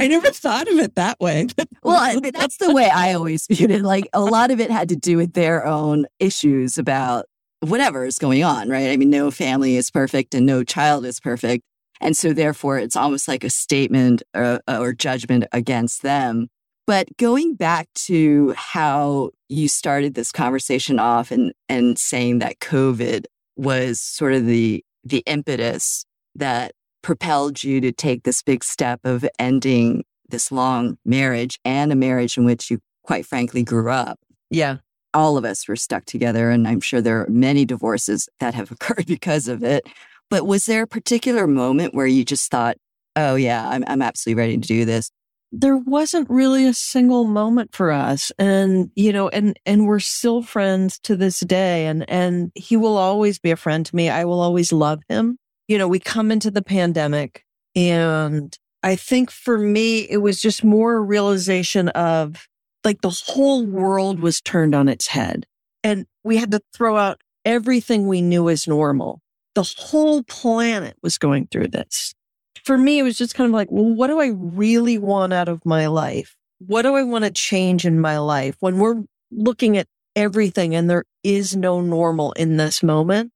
never 0.00 0.30
thought 0.30 0.68
of 0.68 0.78
it 0.78 0.94
that 0.96 1.20
way. 1.20 1.48
well, 1.82 2.20
that's 2.32 2.56
the 2.58 2.72
way 2.72 2.88
I 2.88 3.14
always 3.14 3.46
viewed 3.46 3.70
it. 3.70 3.82
Like 3.82 4.08
a 4.12 4.20
lot 4.20 4.50
of 4.50 4.60
it 4.60 4.70
had 4.70 4.88
to 4.90 4.96
do 4.96 5.16
with 5.16 5.34
their 5.34 5.66
own 5.66 6.06
issues 6.18 6.78
about 6.78 7.26
whatever 7.60 8.04
is 8.04 8.18
going 8.18 8.42
on, 8.42 8.68
right? 8.68 8.90
I 8.90 8.96
mean, 8.96 9.10
no 9.10 9.30
family 9.30 9.76
is 9.76 9.90
perfect 9.90 10.34
and 10.34 10.44
no 10.44 10.64
child 10.64 11.04
is 11.04 11.20
perfect. 11.20 11.64
And 12.00 12.16
so 12.16 12.32
therefore 12.32 12.78
it's 12.78 12.96
almost 12.96 13.28
like 13.28 13.44
a 13.44 13.50
statement 13.50 14.22
or, 14.34 14.60
uh, 14.66 14.78
or 14.80 14.92
judgment 14.92 15.44
against 15.52 16.02
them. 16.02 16.48
But 16.86 17.16
going 17.16 17.54
back 17.54 17.88
to 18.06 18.54
how 18.56 19.30
you 19.48 19.68
started 19.68 20.14
this 20.14 20.32
conversation 20.32 20.98
off 20.98 21.30
and, 21.30 21.52
and 21.68 21.98
saying 21.98 22.40
that 22.40 22.58
COVID 22.58 23.26
was 23.56 24.00
sort 24.00 24.32
of 24.32 24.46
the, 24.46 24.84
the 25.04 25.22
impetus 25.26 26.04
that 26.34 26.72
propelled 27.02 27.62
you 27.62 27.80
to 27.80 27.92
take 27.92 28.22
this 28.24 28.42
big 28.42 28.64
step 28.64 29.00
of 29.04 29.24
ending 29.38 30.04
this 30.28 30.50
long 30.50 30.98
marriage 31.04 31.60
and 31.64 31.92
a 31.92 31.96
marriage 31.96 32.36
in 32.36 32.44
which 32.44 32.70
you 32.70 32.80
quite 33.02 33.26
frankly 33.26 33.62
grew 33.62 33.90
up. 33.90 34.18
Yeah. 34.50 34.78
All 35.14 35.36
of 35.36 35.44
us 35.44 35.68
were 35.68 35.76
stuck 35.76 36.06
together, 36.06 36.50
and 36.50 36.66
I'm 36.66 36.80
sure 36.80 37.00
there 37.00 37.20
are 37.20 37.28
many 37.28 37.64
divorces 37.64 38.28
that 38.40 38.54
have 38.54 38.70
occurred 38.72 39.06
because 39.06 39.46
of 39.46 39.62
it. 39.62 39.86
But 40.30 40.46
was 40.46 40.64
there 40.66 40.84
a 40.84 40.88
particular 40.88 41.46
moment 41.46 41.94
where 41.94 42.06
you 42.06 42.24
just 42.24 42.50
thought, 42.50 42.78
oh, 43.16 43.34
yeah, 43.34 43.68
I'm, 43.68 43.84
I'm 43.86 44.00
absolutely 44.00 44.40
ready 44.40 44.56
to 44.56 44.66
do 44.66 44.84
this? 44.86 45.10
There 45.52 45.76
wasn't 45.76 46.30
really 46.30 46.66
a 46.66 46.72
single 46.72 47.24
moment 47.24 47.74
for 47.74 47.92
us 47.92 48.32
and 48.38 48.90
you 48.96 49.12
know 49.12 49.28
and 49.28 49.58
and 49.66 49.86
we're 49.86 50.00
still 50.00 50.42
friends 50.42 50.98
to 51.00 51.14
this 51.14 51.40
day 51.40 51.86
and 51.86 52.08
and 52.08 52.50
he 52.54 52.76
will 52.76 52.96
always 52.96 53.38
be 53.38 53.50
a 53.50 53.56
friend 53.56 53.84
to 53.86 53.94
me. 53.94 54.08
I 54.08 54.24
will 54.24 54.40
always 54.40 54.72
love 54.72 55.00
him. 55.08 55.38
You 55.68 55.78
know 55.78 55.88
we 55.88 56.00
come 56.00 56.32
into 56.32 56.50
the 56.50 56.62
pandemic 56.62 57.44
and 57.74 58.56
i 58.82 58.96
think 58.96 59.30
for 59.30 59.56
me 59.56 60.00
it 60.00 60.18
was 60.18 60.40
just 60.40 60.62
more 60.62 60.96
a 60.96 61.00
realization 61.00 61.88
of 61.90 62.46
like 62.84 63.00
the 63.00 63.22
whole 63.26 63.64
world 63.64 64.20
was 64.20 64.40
turned 64.40 64.74
on 64.74 64.88
its 64.88 65.06
head 65.06 65.46
and 65.82 66.06
we 66.24 66.36
had 66.36 66.50
to 66.50 66.60
throw 66.74 66.96
out 66.96 67.20
everything 67.44 68.06
we 68.06 68.22
knew 68.22 68.48
as 68.48 68.68
normal. 68.68 69.20
The 69.54 69.74
whole 69.76 70.22
planet 70.22 70.96
was 71.02 71.18
going 71.18 71.48
through 71.48 71.68
this 71.68 72.14
for 72.64 72.78
me, 72.78 72.98
it 72.98 73.02
was 73.02 73.18
just 73.18 73.34
kind 73.34 73.48
of 73.48 73.54
like, 73.54 73.68
well, 73.70 73.84
what 73.84 74.06
do 74.06 74.20
I 74.20 74.28
really 74.28 74.98
want 74.98 75.32
out 75.32 75.48
of 75.48 75.64
my 75.64 75.86
life? 75.86 76.36
What 76.58 76.82
do 76.82 76.94
I 76.94 77.02
want 77.02 77.24
to 77.24 77.30
change 77.30 77.84
in 77.84 78.00
my 78.00 78.18
life 78.18 78.56
when 78.60 78.78
we're 78.78 79.02
looking 79.30 79.76
at 79.76 79.88
everything 80.14 80.74
and 80.74 80.88
there 80.88 81.04
is 81.24 81.56
no 81.56 81.80
normal 81.80 82.32
in 82.32 82.56
this 82.56 82.82
moment? 82.82 83.32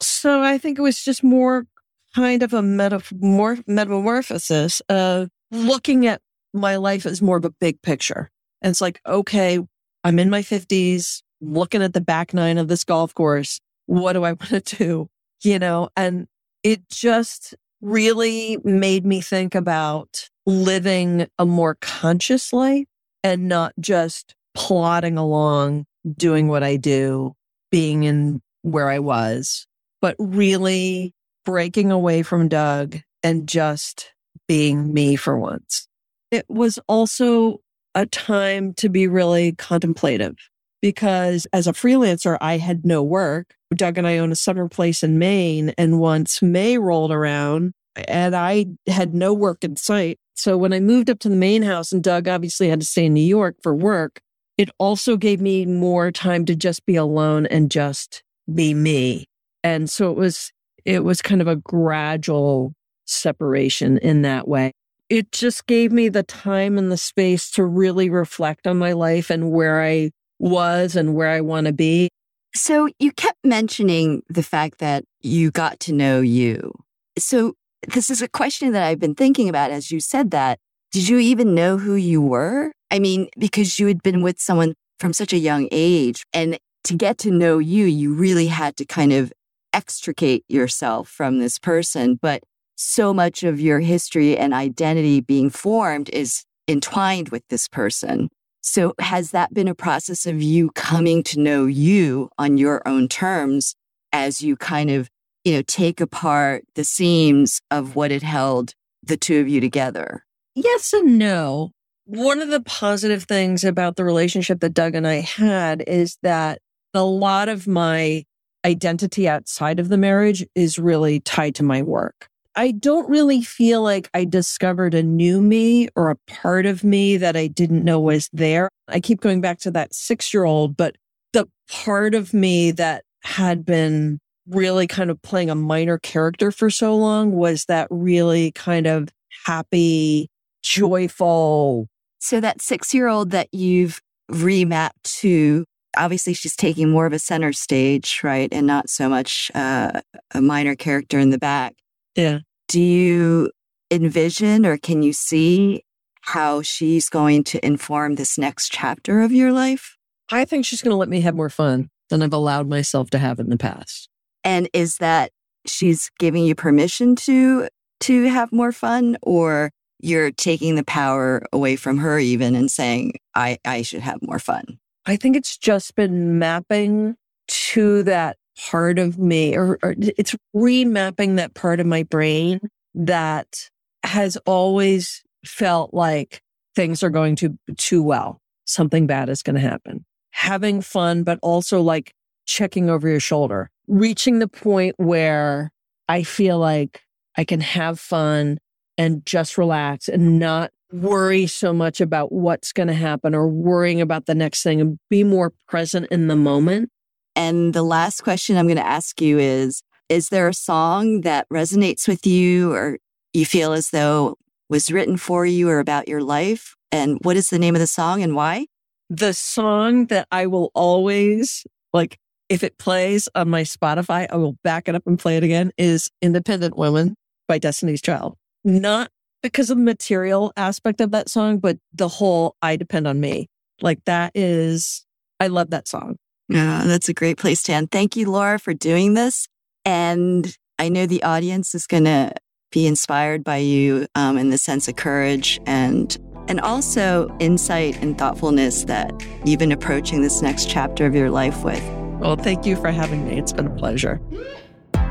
So 0.00 0.42
I 0.42 0.58
think 0.58 0.78
it 0.78 0.82
was 0.82 1.02
just 1.02 1.24
more 1.24 1.66
kind 2.14 2.42
of 2.42 2.52
a 2.52 2.60
metamorph- 2.60 3.64
metamorphosis 3.66 4.80
of 4.88 5.28
looking 5.50 6.06
at 6.06 6.20
my 6.54 6.76
life 6.76 7.04
as 7.04 7.20
more 7.20 7.36
of 7.36 7.44
a 7.44 7.50
big 7.50 7.82
picture. 7.82 8.30
And 8.62 8.70
it's 8.70 8.80
like, 8.80 9.00
okay, 9.06 9.58
I'm 10.04 10.18
in 10.18 10.30
my 10.30 10.42
50s, 10.42 11.22
looking 11.40 11.82
at 11.82 11.92
the 11.92 12.00
back 12.00 12.32
nine 12.32 12.58
of 12.58 12.68
this 12.68 12.84
golf 12.84 13.14
course. 13.14 13.60
What 13.86 14.12
do 14.12 14.24
I 14.24 14.32
want 14.40 14.66
to 14.66 14.76
do? 14.76 15.08
You 15.42 15.58
know, 15.58 15.88
and 15.96 16.26
it 16.62 16.88
just 16.88 17.54
really 17.80 18.58
made 18.64 19.06
me 19.06 19.20
think 19.20 19.54
about 19.54 20.28
living 20.46 21.26
a 21.38 21.46
more 21.46 21.76
conscious 21.80 22.52
life 22.52 22.86
and 23.22 23.48
not 23.48 23.72
just 23.78 24.34
plodding 24.54 25.18
along, 25.18 25.84
doing 26.16 26.48
what 26.48 26.62
I 26.62 26.76
do, 26.76 27.34
being 27.70 28.04
in 28.04 28.40
where 28.62 28.88
I 28.88 28.98
was, 28.98 29.66
but 30.00 30.16
really 30.18 31.12
breaking 31.44 31.90
away 31.92 32.22
from 32.22 32.48
Doug 32.48 32.98
and 33.22 33.48
just 33.48 34.12
being 34.46 34.92
me 34.92 35.16
for 35.16 35.38
once. 35.38 35.88
it 36.30 36.44
was 36.48 36.78
also 36.88 37.58
a 37.94 38.06
time 38.06 38.74
to 38.74 38.88
be 38.88 39.06
really 39.06 39.52
contemplative 39.52 40.36
because 40.80 41.46
as 41.52 41.66
a 41.66 41.72
freelancer, 41.72 42.38
I 42.40 42.58
had 42.58 42.84
no 42.84 43.02
work. 43.02 43.54
Doug 43.74 43.98
and 43.98 44.06
I 44.06 44.18
own 44.18 44.32
a 44.32 44.36
summer 44.36 44.68
place 44.68 45.02
in 45.02 45.18
Maine. 45.18 45.74
And 45.76 46.00
once 46.00 46.40
May 46.40 46.78
rolled 46.78 47.12
around 47.12 47.72
and 48.06 48.34
I 48.34 48.66
had 48.86 49.14
no 49.14 49.34
work 49.34 49.64
in 49.64 49.76
sight. 49.76 50.18
So 50.34 50.56
when 50.56 50.72
I 50.72 50.80
moved 50.80 51.10
up 51.10 51.18
to 51.20 51.28
the 51.28 51.36
main 51.36 51.62
house 51.62 51.92
and 51.92 52.02
Doug 52.02 52.28
obviously 52.28 52.68
had 52.68 52.80
to 52.80 52.86
stay 52.86 53.06
in 53.06 53.14
New 53.14 53.20
York 53.20 53.56
for 53.62 53.74
work, 53.74 54.20
it 54.56 54.70
also 54.78 55.16
gave 55.16 55.40
me 55.40 55.66
more 55.66 56.10
time 56.12 56.44
to 56.46 56.54
just 56.54 56.86
be 56.86 56.96
alone 56.96 57.46
and 57.46 57.70
just 57.70 58.22
be 58.52 58.74
me. 58.74 59.26
And 59.64 59.90
so 59.90 60.10
it 60.10 60.16
was, 60.16 60.52
it 60.84 61.04
was 61.04 61.20
kind 61.20 61.40
of 61.40 61.48
a 61.48 61.56
gradual 61.56 62.74
separation 63.04 63.98
in 63.98 64.22
that 64.22 64.46
way. 64.46 64.72
It 65.08 65.32
just 65.32 65.66
gave 65.66 65.90
me 65.90 66.08
the 66.08 66.22
time 66.22 66.78
and 66.78 66.92
the 66.92 66.96
space 66.96 67.50
to 67.52 67.64
really 67.64 68.10
reflect 68.10 68.66
on 68.66 68.78
my 68.78 68.92
life 68.92 69.30
and 69.30 69.50
where 69.50 69.82
I 69.82 70.10
was 70.38 70.96
and 70.96 71.14
where 71.14 71.28
I 71.28 71.40
want 71.40 71.66
to 71.66 71.72
be. 71.72 72.08
So 72.54 72.88
you 72.98 73.12
kept 73.12 73.38
mentioning 73.44 74.22
the 74.28 74.42
fact 74.42 74.78
that 74.78 75.04
you 75.20 75.50
got 75.50 75.80
to 75.80 75.92
know 75.92 76.20
you. 76.20 76.72
So 77.18 77.54
this 77.86 78.10
is 78.10 78.22
a 78.22 78.28
question 78.28 78.72
that 78.72 78.82
I've 78.82 78.98
been 78.98 79.14
thinking 79.14 79.48
about 79.48 79.70
as 79.70 79.90
you 79.90 80.00
said 80.00 80.30
that. 80.30 80.58
Did 80.90 81.08
you 81.08 81.18
even 81.18 81.54
know 81.54 81.76
who 81.76 81.94
you 81.94 82.22
were? 82.22 82.72
I 82.90 82.98
mean, 82.98 83.28
because 83.38 83.78
you 83.78 83.86
had 83.86 84.02
been 84.02 84.22
with 84.22 84.40
someone 84.40 84.74
from 84.98 85.12
such 85.12 85.32
a 85.32 85.38
young 85.38 85.68
age 85.70 86.24
and 86.32 86.58
to 86.84 86.94
get 86.94 87.18
to 87.18 87.30
know 87.30 87.58
you, 87.58 87.84
you 87.84 88.14
really 88.14 88.46
had 88.46 88.76
to 88.78 88.84
kind 88.86 89.12
of 89.12 89.32
extricate 89.72 90.44
yourself 90.48 91.08
from 91.08 91.38
this 91.38 91.58
person. 91.58 92.18
But 92.20 92.42
so 92.76 93.12
much 93.12 93.42
of 93.42 93.60
your 93.60 93.80
history 93.80 94.36
and 94.36 94.54
identity 94.54 95.20
being 95.20 95.50
formed 95.50 96.08
is 96.10 96.44
entwined 96.66 97.28
with 97.28 97.42
this 97.48 97.68
person. 97.68 98.28
So 98.60 98.94
has 98.98 99.30
that 99.30 99.54
been 99.54 99.68
a 99.68 99.74
process 99.74 100.26
of 100.26 100.42
you 100.42 100.70
coming 100.70 101.22
to 101.24 101.40
know 101.40 101.66
you 101.66 102.30
on 102.38 102.58
your 102.58 102.86
own 102.86 103.08
terms 103.08 103.74
as 104.12 104.42
you 104.42 104.56
kind 104.56 104.90
of, 104.90 105.08
you 105.44 105.54
know, 105.54 105.62
take 105.62 106.00
apart 106.00 106.64
the 106.74 106.84
seams 106.84 107.60
of 107.70 107.96
what 107.96 108.10
had 108.10 108.22
held 108.22 108.74
the 109.02 109.16
two 109.16 109.40
of 109.40 109.48
you 109.48 109.60
together? 109.60 110.24
Yes 110.54 110.92
and 110.92 111.18
no. 111.18 111.70
One 112.04 112.40
of 112.40 112.48
the 112.48 112.60
positive 112.60 113.24
things 113.24 113.64
about 113.64 113.96
the 113.96 114.04
relationship 114.04 114.60
that 114.60 114.74
Doug 114.74 114.94
and 114.94 115.06
I 115.06 115.20
had 115.20 115.84
is 115.86 116.18
that 116.22 116.58
a 116.94 117.04
lot 117.04 117.48
of 117.48 117.66
my 117.66 118.24
identity 118.64 119.28
outside 119.28 119.78
of 119.78 119.88
the 119.88 119.98
marriage 119.98 120.44
is 120.54 120.78
really 120.78 121.20
tied 121.20 121.54
to 121.56 121.62
my 121.62 121.82
work. 121.82 122.28
I 122.56 122.72
don't 122.72 123.08
really 123.08 123.42
feel 123.42 123.82
like 123.82 124.10
I 124.14 124.24
discovered 124.24 124.94
a 124.94 125.02
new 125.02 125.40
me 125.40 125.88
or 125.94 126.10
a 126.10 126.16
part 126.26 126.66
of 126.66 126.82
me 126.82 127.16
that 127.16 127.36
I 127.36 127.46
didn't 127.46 127.84
know 127.84 128.00
was 128.00 128.28
there. 128.32 128.68
I 128.88 129.00
keep 129.00 129.20
going 129.20 129.40
back 129.40 129.58
to 129.60 129.70
that 129.72 129.94
six 129.94 130.34
year 130.34 130.44
old, 130.44 130.76
but 130.76 130.96
the 131.32 131.48
part 131.68 132.14
of 132.14 132.34
me 132.34 132.70
that 132.72 133.04
had 133.22 133.64
been 133.64 134.18
really 134.48 134.86
kind 134.86 135.10
of 135.10 135.20
playing 135.22 135.50
a 135.50 135.54
minor 135.54 135.98
character 135.98 136.50
for 136.50 136.70
so 136.70 136.96
long 136.96 137.32
was 137.32 137.66
that 137.66 137.86
really 137.90 138.50
kind 138.52 138.86
of 138.86 139.08
happy, 139.44 140.28
joyful. 140.62 141.86
So 142.18 142.40
that 142.40 142.60
six 142.60 142.94
year 142.94 143.08
old 143.08 143.30
that 143.30 143.52
you've 143.52 144.00
remapped 144.30 145.02
to, 145.20 145.64
obviously 145.96 146.34
she's 146.34 146.56
taking 146.56 146.90
more 146.90 147.06
of 147.06 147.12
a 147.12 147.18
center 147.18 147.52
stage, 147.52 148.20
right? 148.22 148.48
And 148.52 148.66
not 148.66 148.88
so 148.88 149.08
much 149.08 149.50
uh, 149.54 150.00
a 150.32 150.40
minor 150.40 150.74
character 150.74 151.18
in 151.18 151.30
the 151.30 151.38
back. 151.38 151.74
Yeah. 152.18 152.40
Do 152.66 152.80
you 152.80 153.52
envision 153.92 154.66
or 154.66 154.76
can 154.76 155.02
you 155.02 155.12
see 155.12 155.84
how 156.22 156.62
she's 156.62 157.08
going 157.08 157.44
to 157.44 157.64
inform 157.64 158.16
this 158.16 158.36
next 158.36 158.70
chapter 158.72 159.20
of 159.20 159.30
your 159.30 159.52
life? 159.52 159.96
I 160.30 160.44
think 160.44 160.66
she's 160.66 160.82
going 160.82 160.90
to 160.90 160.96
let 160.96 161.08
me 161.08 161.20
have 161.20 161.36
more 161.36 161.48
fun 161.48 161.90
than 162.10 162.20
I've 162.20 162.32
allowed 162.32 162.68
myself 162.68 163.08
to 163.10 163.18
have 163.18 163.38
in 163.38 163.50
the 163.50 163.56
past. 163.56 164.08
And 164.42 164.68
is 164.72 164.96
that 164.96 165.30
she's 165.64 166.10
giving 166.18 166.44
you 166.44 166.56
permission 166.56 167.14
to 167.16 167.68
to 168.00 168.24
have 168.28 168.52
more 168.52 168.72
fun 168.72 169.16
or 169.22 169.70
you're 170.00 170.32
taking 170.32 170.74
the 170.74 170.84
power 170.84 171.42
away 171.52 171.76
from 171.76 171.98
her 171.98 172.18
even 172.18 172.56
and 172.56 172.68
saying 172.68 173.12
I 173.36 173.58
I 173.64 173.82
should 173.82 174.00
have 174.00 174.18
more 174.22 174.40
fun? 174.40 174.80
I 175.06 175.14
think 175.14 175.36
it's 175.36 175.56
just 175.56 175.94
been 175.94 176.38
mapping 176.38 177.14
to 177.46 178.02
that 178.02 178.36
part 178.58 178.98
of 178.98 179.18
me, 179.18 179.56
or, 179.56 179.78
or 179.82 179.94
it's 179.98 180.34
remapping 180.54 181.36
that 181.36 181.54
part 181.54 181.80
of 181.80 181.86
my 181.86 182.02
brain 182.02 182.60
that 182.94 183.70
has 184.02 184.36
always 184.46 185.22
felt 185.44 185.94
like 185.94 186.42
things 186.74 187.02
are 187.02 187.10
going 187.10 187.36
to 187.36 187.56
too 187.76 188.02
well. 188.02 188.40
Something 188.64 189.06
bad 189.06 189.28
is 189.28 189.42
going 189.42 189.54
to 189.54 189.60
happen. 189.60 190.04
Having 190.32 190.82
fun, 190.82 191.22
but 191.22 191.38
also 191.42 191.80
like 191.80 192.12
checking 192.46 192.90
over 192.90 193.08
your 193.08 193.20
shoulder, 193.20 193.70
reaching 193.86 194.38
the 194.38 194.48
point 194.48 194.94
where 194.98 195.70
I 196.08 196.22
feel 196.22 196.58
like 196.58 197.02
I 197.36 197.44
can 197.44 197.60
have 197.60 198.00
fun 198.00 198.58
and 198.96 199.24
just 199.24 199.58
relax 199.58 200.08
and 200.08 200.38
not 200.38 200.70
worry 200.92 201.46
so 201.46 201.72
much 201.72 202.00
about 202.00 202.32
what's 202.32 202.72
going 202.72 202.88
to 202.88 202.94
happen 202.94 203.34
or 203.34 203.46
worrying 203.46 204.00
about 204.00 204.26
the 204.26 204.34
next 204.34 204.62
thing 204.62 204.80
and 204.80 204.98
be 205.10 205.22
more 205.22 205.52
present 205.68 206.06
in 206.10 206.28
the 206.28 206.36
moment. 206.36 206.90
And 207.38 207.72
the 207.72 207.84
last 207.84 208.24
question 208.24 208.56
I'm 208.56 208.66
going 208.66 208.78
to 208.78 208.86
ask 208.86 209.20
you 209.20 209.38
is 209.38 209.80
Is 210.08 210.28
there 210.30 210.48
a 210.48 210.54
song 210.54 211.20
that 211.20 211.48
resonates 211.48 212.08
with 212.08 212.26
you 212.26 212.72
or 212.72 212.98
you 213.32 213.46
feel 213.46 213.72
as 213.72 213.90
though 213.90 214.36
was 214.68 214.90
written 214.90 215.16
for 215.16 215.46
you 215.46 215.68
or 215.70 215.78
about 215.78 216.08
your 216.08 216.20
life? 216.20 216.74
And 216.90 217.18
what 217.22 217.36
is 217.36 217.48
the 217.48 217.58
name 217.60 217.76
of 217.76 217.80
the 217.80 217.86
song 217.86 218.22
and 218.22 218.34
why? 218.34 218.66
The 219.08 219.32
song 219.32 220.06
that 220.06 220.26
I 220.32 220.46
will 220.48 220.72
always 220.74 221.64
like, 221.92 222.18
if 222.48 222.64
it 222.64 222.76
plays 222.76 223.28
on 223.36 223.48
my 223.48 223.62
Spotify, 223.62 224.26
I 224.28 224.36
will 224.36 224.56
back 224.64 224.88
it 224.88 224.96
up 224.96 225.06
and 225.06 225.16
play 225.16 225.36
it 225.36 225.44
again 225.44 225.70
is 225.78 226.10
Independent 226.20 226.76
Women 226.76 227.14
by 227.46 227.58
Destiny's 227.58 228.02
Child. 228.02 228.34
Not 228.64 229.10
because 229.44 229.70
of 229.70 229.78
the 229.78 229.84
material 229.84 230.52
aspect 230.56 231.00
of 231.00 231.12
that 231.12 231.28
song, 231.28 231.58
but 231.58 231.78
the 231.94 232.08
whole 232.08 232.56
I 232.60 232.74
depend 232.74 233.06
on 233.06 233.20
me. 233.20 233.46
Like 233.80 234.04
that 234.06 234.32
is, 234.34 235.06
I 235.38 235.46
love 235.46 235.70
that 235.70 235.86
song. 235.86 236.16
Yeah, 236.48 236.84
that's 236.86 237.08
a 237.08 237.14
great 237.14 237.36
place 237.36 237.62
to 237.64 237.72
end. 237.72 237.90
Thank 237.90 238.16
you, 238.16 238.30
Laura, 238.30 238.58
for 238.58 238.72
doing 238.72 239.14
this. 239.14 239.46
And 239.84 240.54
I 240.78 240.88
know 240.88 241.06
the 241.06 241.22
audience 241.22 241.74
is 241.74 241.86
going 241.86 242.04
to 242.04 242.32
be 242.70 242.86
inspired 242.86 243.44
by 243.44 243.56
you 243.56 244.06
um, 244.14 244.38
in 244.38 244.50
the 244.50 244.58
sense 244.58 244.88
of 244.88 244.96
courage 244.96 245.60
and 245.66 246.16
and 246.48 246.60
also 246.60 247.34
insight 247.40 248.00
and 248.00 248.16
thoughtfulness 248.16 248.84
that 248.84 249.12
you've 249.44 249.58
been 249.58 249.72
approaching 249.72 250.22
this 250.22 250.40
next 250.40 250.68
chapter 250.70 251.04
of 251.04 251.14
your 251.14 251.30
life 251.30 251.62
with. 251.62 251.82
Well, 252.20 252.36
thank 252.36 252.64
you 252.64 252.74
for 252.74 252.90
having 252.90 253.28
me. 253.28 253.38
It's 253.38 253.52
been 253.52 253.66
a 253.66 253.76
pleasure. 253.76 254.18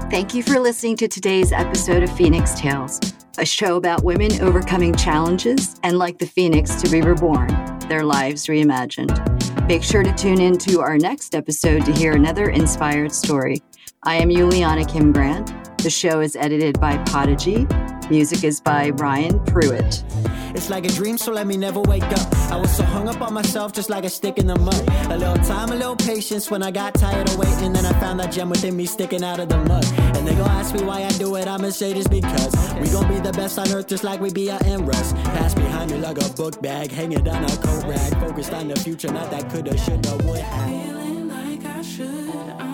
Thank 0.10 0.34
you 0.34 0.42
for 0.42 0.60
listening 0.60 0.98
to 0.98 1.08
today's 1.08 1.52
episode 1.52 2.02
of 2.02 2.12
Phoenix 2.18 2.56
Tales, 2.56 3.00
a 3.38 3.46
show 3.46 3.76
about 3.76 4.04
women 4.04 4.42
overcoming 4.42 4.96
challenges 4.96 5.80
and, 5.84 6.00
like 6.00 6.18
the 6.18 6.26
phoenix, 6.26 6.82
to 6.82 6.90
be 6.90 7.02
reborn, 7.02 7.50
their 7.88 8.04
lives 8.04 8.48
reimagined. 8.48 9.57
Make 9.68 9.84
sure 9.84 10.02
to 10.02 10.14
tune 10.14 10.40
in 10.40 10.58
to 10.60 10.80
our 10.80 10.98
next 10.98 11.36
episode 11.36 11.84
to 11.84 11.92
hear 11.92 12.14
another 12.14 12.52
inspired 12.52 13.12
story. 13.12 13.62
I 14.04 14.16
am 14.16 14.30
Juliana 14.30 14.86
Kim 14.86 15.12
Grant. 15.12 15.52
The 15.80 15.90
show 15.90 16.22
is 16.22 16.38
edited 16.38 16.80
by 16.80 16.96
Podigy. 17.00 17.68
Music 18.10 18.46
is 18.46 18.62
by 18.62 18.92
Ryan 18.92 19.44
Pruitt. 19.44 20.06
It's 20.58 20.72
like 20.72 20.86
a 20.86 20.90
dream, 20.90 21.20
so 21.20 21.32
let 21.32 21.46
me 21.46 21.56
never 21.56 21.80
wake 21.82 22.02
up. 22.02 22.34
I 22.52 22.56
was 22.56 22.76
so 22.76 22.84
hung 22.84 23.08
up 23.08 23.22
on 23.22 23.32
myself, 23.32 23.74
just 23.74 23.92
like 23.92 24.04
a 24.06 24.10
stick 24.10 24.40
in 24.40 24.48
the 24.48 24.58
mud. 24.58 24.84
A 25.12 25.16
little 25.16 25.38
time, 25.46 25.72
a 25.72 25.76
little 25.76 25.96
patience 25.96 26.50
when 26.50 26.64
I 26.64 26.72
got 26.72 26.96
tired 26.96 27.30
of 27.30 27.38
waiting. 27.38 27.74
Then 27.74 27.86
I 27.86 27.94
found 28.00 28.20
that 28.20 28.32
gem 28.32 28.50
within 28.50 28.76
me 28.76 28.88
sticking 28.88 29.24
out 29.24 29.40
of 29.40 29.50
the 29.50 29.58
mud. 29.60 29.86
And 30.18 30.28
they 30.28 30.34
gon' 30.34 30.50
ask 30.50 30.74
me 30.74 30.82
why 30.82 31.04
I 31.04 31.10
do 31.10 31.36
it, 31.36 31.48
I'ma 31.48 31.70
say 31.70 31.94
this 31.94 32.08
because 32.08 32.56
we 32.82 32.90
gon' 32.90 33.08
be 33.08 33.20
the 33.20 33.34
best 33.34 33.60
on 33.60 33.72
earth, 33.72 33.86
just 33.86 34.04
like 34.04 34.20
we 34.20 34.32
be 34.34 34.50
at 34.50 34.62
Emrys. 34.64 35.14
Pass 35.26 35.54
behind 35.54 35.92
me 35.92 36.00
like 36.00 36.18
a 36.18 36.30
book 36.34 36.60
bag, 36.60 36.90
hanging 36.92 37.24
down 37.24 37.44
a 37.44 37.58
coat 37.58 37.84
rag. 37.84 38.14
Focused 38.20 38.52
on 38.52 38.68
the 38.68 38.76
future, 38.78 39.12
not 39.12 39.30
that 39.30 39.52
coulda, 39.52 39.78
shoulda, 39.78 40.18
would 40.26 40.40
have. 40.40 40.70
Feeling 40.70 41.28
like 41.28 41.66
I 41.66 41.82
should. 41.84 42.67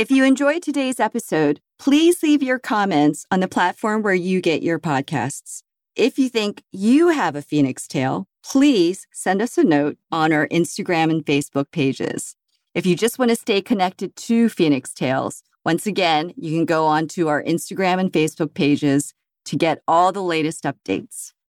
If 0.00 0.10
you 0.10 0.24
enjoyed 0.24 0.62
today's 0.62 0.98
episode, 0.98 1.60
please 1.78 2.22
leave 2.22 2.42
your 2.42 2.58
comments 2.58 3.26
on 3.30 3.40
the 3.40 3.46
platform 3.46 4.02
where 4.02 4.14
you 4.14 4.40
get 4.40 4.62
your 4.62 4.78
podcasts. 4.78 5.62
If 5.94 6.18
you 6.18 6.30
think 6.30 6.62
you 6.72 7.08
have 7.08 7.36
a 7.36 7.42
Phoenix 7.42 7.86
tale, 7.86 8.26
please 8.42 9.06
send 9.12 9.42
us 9.42 9.58
a 9.58 9.62
note 9.62 9.98
on 10.10 10.32
our 10.32 10.48
Instagram 10.48 11.10
and 11.10 11.22
Facebook 11.22 11.70
pages. 11.70 12.34
If 12.74 12.86
you 12.86 12.96
just 12.96 13.18
want 13.18 13.28
to 13.28 13.36
stay 13.36 13.60
connected 13.60 14.16
to 14.16 14.48
Phoenix 14.48 14.94
Tales, 14.94 15.42
once 15.66 15.86
again, 15.86 16.32
you 16.34 16.56
can 16.56 16.64
go 16.64 16.86
on 16.86 17.06
to 17.08 17.28
our 17.28 17.42
Instagram 17.42 18.00
and 18.00 18.10
Facebook 18.10 18.54
pages 18.54 19.12
to 19.44 19.56
get 19.58 19.82
all 19.86 20.12
the 20.12 20.22
latest 20.22 20.64
updates. 20.64 21.34